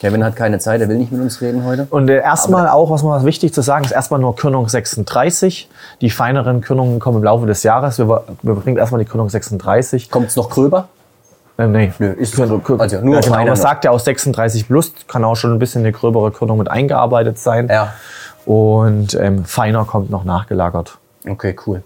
Kevin 0.00 0.22
hat 0.24 0.36
keine 0.36 0.58
Zeit, 0.60 0.80
er 0.80 0.88
will 0.88 0.96
nicht 0.96 1.10
mit 1.10 1.20
uns 1.20 1.40
reden 1.40 1.64
heute. 1.64 1.86
Und 1.90 2.08
äh, 2.08 2.18
erstmal 2.20 2.68
auch, 2.68 2.90
was 2.90 3.02
mal 3.02 3.24
wichtig 3.24 3.52
zu 3.52 3.62
sagen 3.62 3.84
ist, 3.84 3.90
erstmal 3.90 4.20
nur 4.20 4.36
Körnung 4.36 4.68
36. 4.68 5.68
Die 6.00 6.10
feineren 6.10 6.60
Körnungen 6.60 7.00
kommen 7.00 7.18
im 7.18 7.24
Laufe 7.24 7.46
des 7.46 7.62
Jahres. 7.64 7.98
Wir, 7.98 8.06
wir 8.42 8.54
bringen 8.54 8.76
erstmal 8.76 9.02
die 9.02 9.08
Körnung 9.10 9.28
36. 9.28 10.10
Kommt's 10.10 10.36
noch 10.36 10.50
gröber? 10.50 10.88
Ähm, 11.58 11.72
nee, 11.72 11.92
Nö, 11.98 12.12
ist- 12.12 12.36
Körnung- 12.36 12.62
Kör- 12.62 12.78
also 12.80 13.00
nur 13.00 13.16
ja, 13.16 13.20
genau, 13.20 13.44
Man 13.44 13.56
sagt 13.56 13.84
ja 13.84 13.90
aus 13.90 14.04
36 14.04 14.68
plus, 14.68 14.92
kann 15.08 15.24
auch 15.24 15.34
schon 15.34 15.52
ein 15.52 15.58
bisschen 15.58 15.82
eine 15.82 15.90
gröbere 15.90 16.30
Körnung 16.30 16.58
mit 16.58 16.70
eingearbeitet 16.70 17.38
sein. 17.40 17.66
Ja. 17.68 17.92
Und 18.46 19.14
ähm, 19.14 19.44
feiner 19.44 19.84
kommt 19.84 20.10
noch 20.10 20.22
nachgelagert. 20.24 20.98
Okay, 21.28 21.56
cool. 21.66 21.82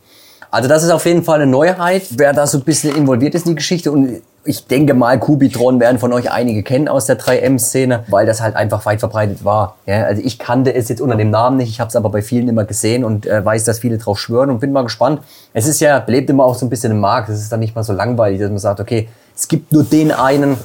Also 0.50 0.68
das 0.68 0.82
ist 0.82 0.90
auf 0.90 1.06
jeden 1.06 1.22
Fall 1.24 1.40
eine 1.40 1.50
Neuheit, 1.50 2.02
wer 2.10 2.34
da 2.34 2.46
so 2.46 2.58
ein 2.58 2.64
bisschen 2.64 2.94
involviert 2.94 3.34
ist 3.34 3.46
in 3.46 3.52
die 3.52 3.56
Geschichte. 3.56 3.90
Und 3.90 4.20
ich 4.44 4.66
denke 4.66 4.94
mal, 4.94 5.18
Kubitron 5.20 5.78
werden 5.78 5.98
von 5.98 6.12
euch 6.12 6.30
einige 6.30 6.62
kennen 6.62 6.88
aus 6.88 7.06
der 7.06 7.18
3M-Szene, 7.18 8.04
weil 8.08 8.26
das 8.26 8.40
halt 8.40 8.56
einfach 8.56 8.84
weit 8.86 8.98
verbreitet 8.98 9.44
war. 9.44 9.76
Ja, 9.86 10.04
also 10.04 10.20
ich 10.24 10.38
kannte 10.38 10.74
es 10.74 10.88
jetzt 10.88 11.00
unter 11.00 11.16
dem 11.16 11.30
Namen 11.30 11.58
nicht, 11.58 11.68
ich 11.68 11.80
habe 11.80 11.88
es 11.88 11.96
aber 11.96 12.10
bei 12.10 12.22
vielen 12.22 12.48
immer 12.48 12.64
gesehen 12.64 13.04
und 13.04 13.26
äh, 13.26 13.44
weiß, 13.44 13.64
dass 13.64 13.78
viele 13.78 13.98
drauf 13.98 14.18
schwören 14.18 14.50
und 14.50 14.58
bin 14.58 14.72
mal 14.72 14.82
gespannt. 14.82 15.20
Es 15.52 15.68
ist 15.68 15.80
ja, 15.80 16.00
belebt 16.00 16.28
immer 16.28 16.44
auch 16.44 16.56
so 16.56 16.66
ein 16.66 16.70
bisschen 16.70 16.90
im 16.90 17.00
Markt. 17.00 17.28
Es 17.28 17.40
ist 17.40 17.52
dann 17.52 17.60
nicht 17.60 17.76
mal 17.76 17.84
so 17.84 17.92
langweilig, 17.92 18.40
dass 18.40 18.50
man 18.50 18.58
sagt, 18.58 18.80
okay, 18.80 19.08
es 19.34 19.46
gibt 19.46 19.72
nur 19.72 19.84
den 19.84 20.10
einen, 20.10 20.56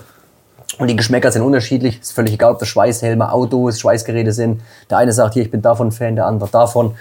und 0.79 0.89
die 0.89 0.95
Geschmäcker 0.95 1.31
sind 1.31 1.41
unterschiedlich. 1.41 1.99
Ist 1.99 2.11
völlig 2.11 2.33
egal, 2.33 2.51
ob 2.51 2.59
das 2.59 2.67
Schweißhelme, 2.67 3.31
Autos, 3.31 3.79
Schweißgeräte 3.79 4.31
sind. 4.31 4.61
Der 4.89 4.97
eine 4.97 5.11
sagt 5.11 5.33
hier, 5.33 5.43
ich 5.43 5.49
bin 5.49 5.61
davon 5.61 5.91
Fan, 5.91 6.15
der 6.15 6.27
andere 6.27 6.49
davon. 6.49 6.95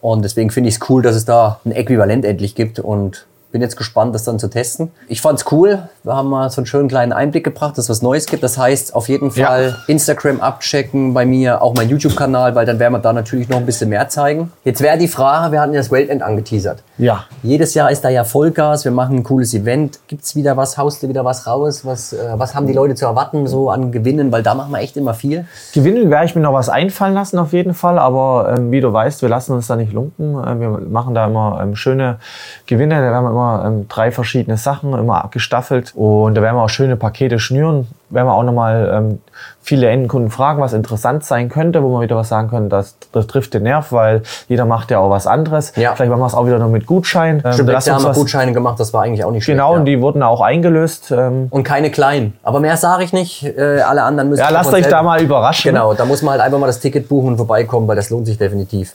Und 0.00 0.22
deswegen 0.22 0.50
finde 0.50 0.68
ich 0.68 0.74
es 0.76 0.90
cool, 0.90 1.02
dass 1.02 1.14
es 1.14 1.24
da 1.24 1.60
ein 1.64 1.72
Äquivalent 1.72 2.24
endlich 2.24 2.54
gibt. 2.54 2.78
Und 2.78 3.26
bin 3.52 3.60
jetzt 3.62 3.76
gespannt, 3.76 4.14
das 4.14 4.24
dann 4.24 4.38
zu 4.38 4.48
testen. 4.48 4.90
Ich 5.08 5.20
fand's 5.20 5.44
cool. 5.52 5.88
Wir 6.02 6.14
haben 6.16 6.28
mal 6.30 6.50
so 6.50 6.60
einen 6.60 6.66
schönen 6.66 6.88
kleinen 6.88 7.12
Einblick 7.12 7.44
gebracht, 7.44 7.78
dass 7.78 7.84
es 7.84 7.90
was 7.90 8.02
Neues 8.02 8.26
gibt. 8.26 8.42
Das 8.42 8.58
heißt, 8.58 8.94
auf 8.94 9.08
jeden 9.08 9.30
Ja. 9.34 9.46
Fall 9.46 9.76
Instagram 9.86 10.40
abchecken 10.40 11.14
bei 11.14 11.24
mir, 11.24 11.62
auch 11.62 11.74
mein 11.74 11.88
YouTube-Kanal, 11.88 12.54
weil 12.54 12.66
dann 12.66 12.78
werden 12.78 12.94
wir 12.94 12.98
da 12.98 13.12
natürlich 13.12 13.48
noch 13.48 13.58
ein 13.58 13.66
bisschen 13.66 13.90
mehr 13.90 14.08
zeigen. 14.08 14.50
Jetzt 14.64 14.80
wäre 14.80 14.98
die 14.98 15.08
Frage, 15.08 15.52
wir 15.52 15.60
hatten 15.60 15.72
ja 15.74 15.80
das 15.80 15.90
Weltend 15.90 16.22
angeteasert. 16.22 16.82
Ja. 17.02 17.24
Jedes 17.42 17.74
Jahr 17.74 17.90
ist 17.90 18.04
da 18.04 18.10
ja 18.10 18.22
Vollgas, 18.22 18.84
wir 18.84 18.92
machen 18.92 19.16
ein 19.16 19.22
cooles 19.24 19.52
Event. 19.54 19.98
Gibt's 20.06 20.36
wieder 20.36 20.56
was, 20.56 20.78
haust 20.78 21.02
du 21.02 21.08
wieder 21.08 21.24
was 21.24 21.48
raus? 21.48 21.84
Was, 21.84 22.12
äh, 22.12 22.34
was 22.36 22.54
haben 22.54 22.68
die 22.68 22.72
Leute 22.72 22.94
zu 22.94 23.06
erwarten 23.06 23.48
so 23.48 23.70
an 23.70 23.90
Gewinnen? 23.90 24.30
Weil 24.30 24.44
da 24.44 24.54
machen 24.54 24.70
wir 24.70 24.78
echt 24.78 24.96
immer 24.96 25.12
viel. 25.12 25.44
Gewinnen 25.74 26.10
werde 26.10 26.26
ich 26.26 26.36
mir 26.36 26.42
noch 26.42 26.52
was 26.52 26.68
einfallen 26.68 27.14
lassen 27.14 27.40
auf 27.40 27.52
jeden 27.52 27.74
Fall, 27.74 27.98
aber 27.98 28.54
ähm, 28.56 28.70
wie 28.70 28.80
du 28.80 28.92
weißt, 28.92 29.20
wir 29.20 29.28
lassen 29.28 29.52
uns 29.52 29.66
da 29.66 29.74
nicht 29.74 29.92
lumpen. 29.92 30.36
Ähm, 30.46 30.60
wir 30.60 30.68
machen 30.88 31.12
da 31.12 31.26
immer 31.26 31.58
ähm, 31.60 31.74
schöne 31.74 32.18
Gewinne, 32.66 32.94
da 32.94 33.10
werden 33.10 33.24
wir 33.24 33.30
immer 33.30 33.64
ähm, 33.66 33.88
drei 33.88 34.12
verschiedene 34.12 34.56
Sachen, 34.56 34.92
immer 34.92 35.24
abgestaffelt 35.24 35.94
und 35.96 36.36
da 36.36 36.42
werden 36.42 36.54
wir 36.54 36.62
auch 36.62 36.68
schöne 36.68 36.94
Pakete 36.94 37.40
schnüren. 37.40 37.88
Werden 38.12 38.26
wir 38.26 38.34
auch 38.34 38.42
nochmal 38.42 38.90
ähm, 38.94 39.20
viele 39.62 39.88
Endkunden 39.88 40.30
fragen, 40.30 40.60
was 40.60 40.72
interessant 40.74 41.24
sein 41.24 41.48
könnte, 41.48 41.82
wo 41.82 41.88
wir 41.96 42.02
wieder 42.02 42.16
was 42.16 42.28
sagen 42.28 42.50
können, 42.50 42.68
das, 42.68 42.96
das 43.12 43.26
trifft 43.26 43.54
den 43.54 43.62
Nerv, 43.62 43.90
weil 43.92 44.22
jeder 44.48 44.66
macht 44.66 44.90
ja 44.90 44.98
auch 44.98 45.08
was 45.10 45.26
anderes. 45.26 45.72
Ja. 45.76 45.94
Vielleicht 45.94 46.10
machen 46.10 46.20
wir 46.20 46.26
es 46.26 46.34
auch 46.34 46.44
wieder 46.46 46.58
noch 46.58 46.68
mit 46.68 46.86
Gutschein. 46.86 47.42
Ähm, 47.44 47.52
Stimmt, 47.52 47.68
lass 47.68 47.74
letztes 47.74 47.86
Jahr 47.86 47.96
haben 47.96 48.04
wir 48.04 48.12
Gutscheine 48.12 48.52
gemacht, 48.52 48.78
das 48.78 48.92
war 48.92 49.02
eigentlich 49.04 49.24
auch 49.24 49.30
nicht 49.30 49.44
schlecht. 49.44 49.56
Genau, 49.56 49.72
ja. 49.72 49.78
und 49.78 49.86
die 49.86 50.00
wurden 50.00 50.22
auch 50.22 50.40
eingelöst. 50.40 51.10
Ähm, 51.10 51.46
Und 51.50 51.62
keine 51.64 51.90
kleinen. 51.90 52.36
Aber 52.42 52.60
mehr 52.60 52.76
sage 52.76 53.02
ich 53.04 53.12
nicht. 53.12 53.44
Äh, 53.44 53.80
alle 53.80 54.02
anderen 54.02 54.28
müssen. 54.28 54.40
ja, 54.40 54.50
lasst 54.50 54.72
euch 54.72 54.86
da 54.88 55.02
mal 55.02 55.22
überraschen. 55.22 55.72
Genau, 55.72 55.94
da 55.94 56.04
muss 56.04 56.20
man 56.22 56.32
halt 56.32 56.42
einfach 56.42 56.58
mal 56.58 56.66
das 56.66 56.80
Ticket 56.80 57.08
buchen 57.08 57.28
und 57.28 57.36
vorbeikommen, 57.38 57.88
weil 57.88 57.96
das 57.96 58.10
lohnt 58.10 58.26
sich 58.26 58.36
definitiv. 58.38 58.94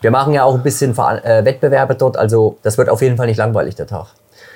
Wir 0.00 0.10
machen 0.10 0.32
ja 0.34 0.42
auch 0.44 0.54
ein 0.54 0.62
bisschen 0.62 0.94
Ver- 0.94 1.24
äh, 1.24 1.44
Wettbewerbe 1.44 1.94
dort, 1.94 2.16
also 2.16 2.58
das 2.62 2.76
wird 2.78 2.88
auf 2.90 3.00
jeden 3.00 3.16
Fall 3.16 3.26
nicht 3.26 3.38
langweilig, 3.38 3.76
der 3.76 3.86
Tag. 3.86 4.06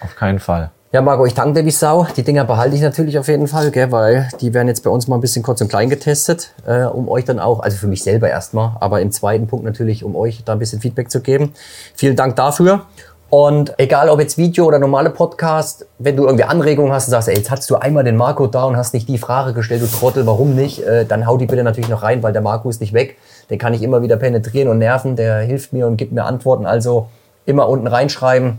Auf 0.02 0.16
keinen 0.16 0.38
Fall. 0.38 0.70
Ja, 0.92 1.00
Marco, 1.02 1.24
ich 1.24 1.34
danke 1.34 1.60
dir 1.60 1.64
wie 1.64 1.70
Sau. 1.70 2.04
Die 2.16 2.24
Dinger 2.24 2.44
behalte 2.44 2.74
ich 2.74 2.82
natürlich 2.82 3.16
auf 3.16 3.28
jeden 3.28 3.46
Fall, 3.46 3.70
gell, 3.70 3.92
weil 3.92 4.28
die 4.40 4.52
werden 4.52 4.66
jetzt 4.66 4.82
bei 4.82 4.90
uns 4.90 5.06
mal 5.06 5.16
ein 5.16 5.20
bisschen 5.20 5.44
kurz 5.44 5.60
und 5.60 5.68
klein 5.68 5.88
getestet, 5.88 6.50
äh, 6.66 6.82
um 6.82 7.08
euch 7.08 7.24
dann 7.24 7.38
auch, 7.38 7.60
also 7.60 7.76
für 7.76 7.86
mich 7.86 8.02
selber 8.02 8.28
erstmal, 8.28 8.72
aber 8.80 9.00
im 9.00 9.12
zweiten 9.12 9.46
Punkt 9.46 9.64
natürlich, 9.64 10.02
um 10.02 10.16
euch 10.16 10.42
da 10.44 10.54
ein 10.54 10.58
bisschen 10.58 10.80
Feedback 10.80 11.08
zu 11.08 11.20
geben. 11.20 11.52
Vielen 11.94 12.16
Dank 12.16 12.34
dafür. 12.34 12.86
Und 13.28 13.72
egal 13.78 14.08
ob 14.08 14.18
jetzt 14.18 14.36
Video 14.36 14.64
oder 14.64 14.80
normale 14.80 15.10
Podcast, 15.10 15.86
wenn 16.00 16.16
du 16.16 16.24
irgendwie 16.24 16.42
Anregungen 16.42 16.92
hast 16.92 17.06
und 17.06 17.12
sagst, 17.12 17.28
ey, 17.28 17.36
jetzt 17.36 17.52
hast 17.52 17.70
du 17.70 17.76
einmal 17.76 18.02
den 18.02 18.16
Marco 18.16 18.48
da 18.48 18.64
und 18.64 18.76
hast 18.76 18.92
nicht 18.92 19.08
die 19.08 19.18
Frage 19.18 19.52
gestellt, 19.52 19.82
du 19.82 19.86
Trottel, 19.86 20.26
warum 20.26 20.56
nicht, 20.56 20.82
äh, 20.82 21.06
dann 21.06 21.24
hau 21.24 21.36
die 21.36 21.46
bitte 21.46 21.62
natürlich 21.62 21.88
noch 21.88 22.02
rein, 22.02 22.24
weil 22.24 22.32
der 22.32 22.42
Marco 22.42 22.68
ist 22.68 22.80
nicht 22.80 22.94
weg. 22.94 23.16
Den 23.48 23.60
kann 23.60 23.74
ich 23.74 23.82
immer 23.82 24.02
wieder 24.02 24.16
penetrieren 24.16 24.66
und 24.66 24.78
nerven, 24.78 25.14
der 25.14 25.38
hilft 25.38 25.72
mir 25.72 25.86
und 25.86 25.98
gibt 25.98 26.10
mir 26.10 26.24
Antworten. 26.24 26.66
Also 26.66 27.06
immer 27.46 27.68
unten 27.68 27.86
reinschreiben. 27.86 28.58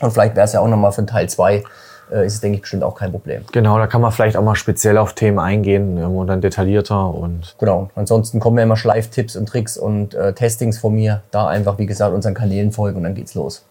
Und 0.00 0.10
vielleicht 0.12 0.36
wäre 0.36 0.44
es 0.44 0.52
ja 0.52 0.60
auch 0.60 0.68
nochmal 0.68 0.92
für 0.92 1.06
Teil 1.06 1.28
2, 1.28 1.64
äh, 2.12 2.26
ist 2.26 2.34
es, 2.34 2.40
denke 2.40 2.56
ich, 2.56 2.60
bestimmt 2.62 2.82
auch 2.84 2.94
kein 2.94 3.10
Problem. 3.10 3.44
Genau, 3.52 3.78
da 3.78 3.86
kann 3.86 4.00
man 4.00 4.12
vielleicht 4.12 4.36
auch 4.36 4.42
mal 4.42 4.54
speziell 4.54 4.98
auf 4.98 5.14
Themen 5.14 5.38
eingehen 5.38 6.04
und 6.04 6.26
dann 6.26 6.40
detaillierter 6.40 7.14
und 7.14 7.54
Genau. 7.58 7.90
Ansonsten 7.94 8.38
kommen 8.40 8.58
ja 8.58 8.64
immer 8.64 8.76
Schleiftipps 8.76 9.36
und 9.36 9.48
Tricks 9.48 9.76
und 9.76 10.14
äh, 10.14 10.32
Testings 10.32 10.78
von 10.78 10.94
mir. 10.94 11.22
Da 11.30 11.46
einfach, 11.48 11.78
wie 11.78 11.86
gesagt, 11.86 12.14
unseren 12.14 12.34
Kanälen 12.34 12.72
folgen 12.72 12.98
und 12.98 13.02
dann 13.04 13.14
geht's 13.14 13.34
los. 13.34 13.64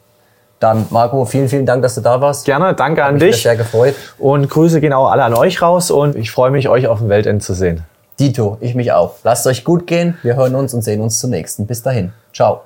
Dann, 0.59 0.85
Marco, 0.89 1.25
vielen, 1.25 1.49
vielen 1.49 1.65
Dank, 1.65 1.83
dass 1.83 1.95
du 1.95 2.01
da 2.01 2.19
warst. 2.21 2.45
gerne, 2.45 2.73
danke 2.73 3.03
an 3.03 3.15
Mich 3.15 3.23
hat 3.23 3.33
dich 3.33 3.43
sehr 3.43 3.55
gefreut. 3.57 3.93
und 4.17 4.49
Grüße 4.49 4.79
gehen 4.81 4.93
auch 4.93 5.09
alle 5.11 5.23
an 5.23 5.33
euch 5.33 5.61
raus 5.61 5.91
und 5.91 6.15
ich 6.15 6.31
freue 6.31 6.49
mich, 6.49 6.69
euch 6.69 6.87
auf 6.87 6.99
dem 6.99 7.09
Weltend 7.09 7.43
zu 7.43 7.53
sehen. 7.53 7.83
Dito, 8.19 8.57
ich 8.61 8.73
mich 8.73 8.93
auch. 8.93 9.15
Lasst 9.23 9.45
euch 9.45 9.65
gut 9.65 9.85
gehen. 9.85 10.17
Wir 10.23 10.37
hören 10.37 10.55
uns 10.55 10.73
und 10.73 10.81
sehen 10.81 11.01
uns 11.01 11.19
zum 11.19 11.31
nächsten. 11.31 11.67
Bis 11.67 11.83
dahin. 11.83 12.13
Ciao. 12.33 12.61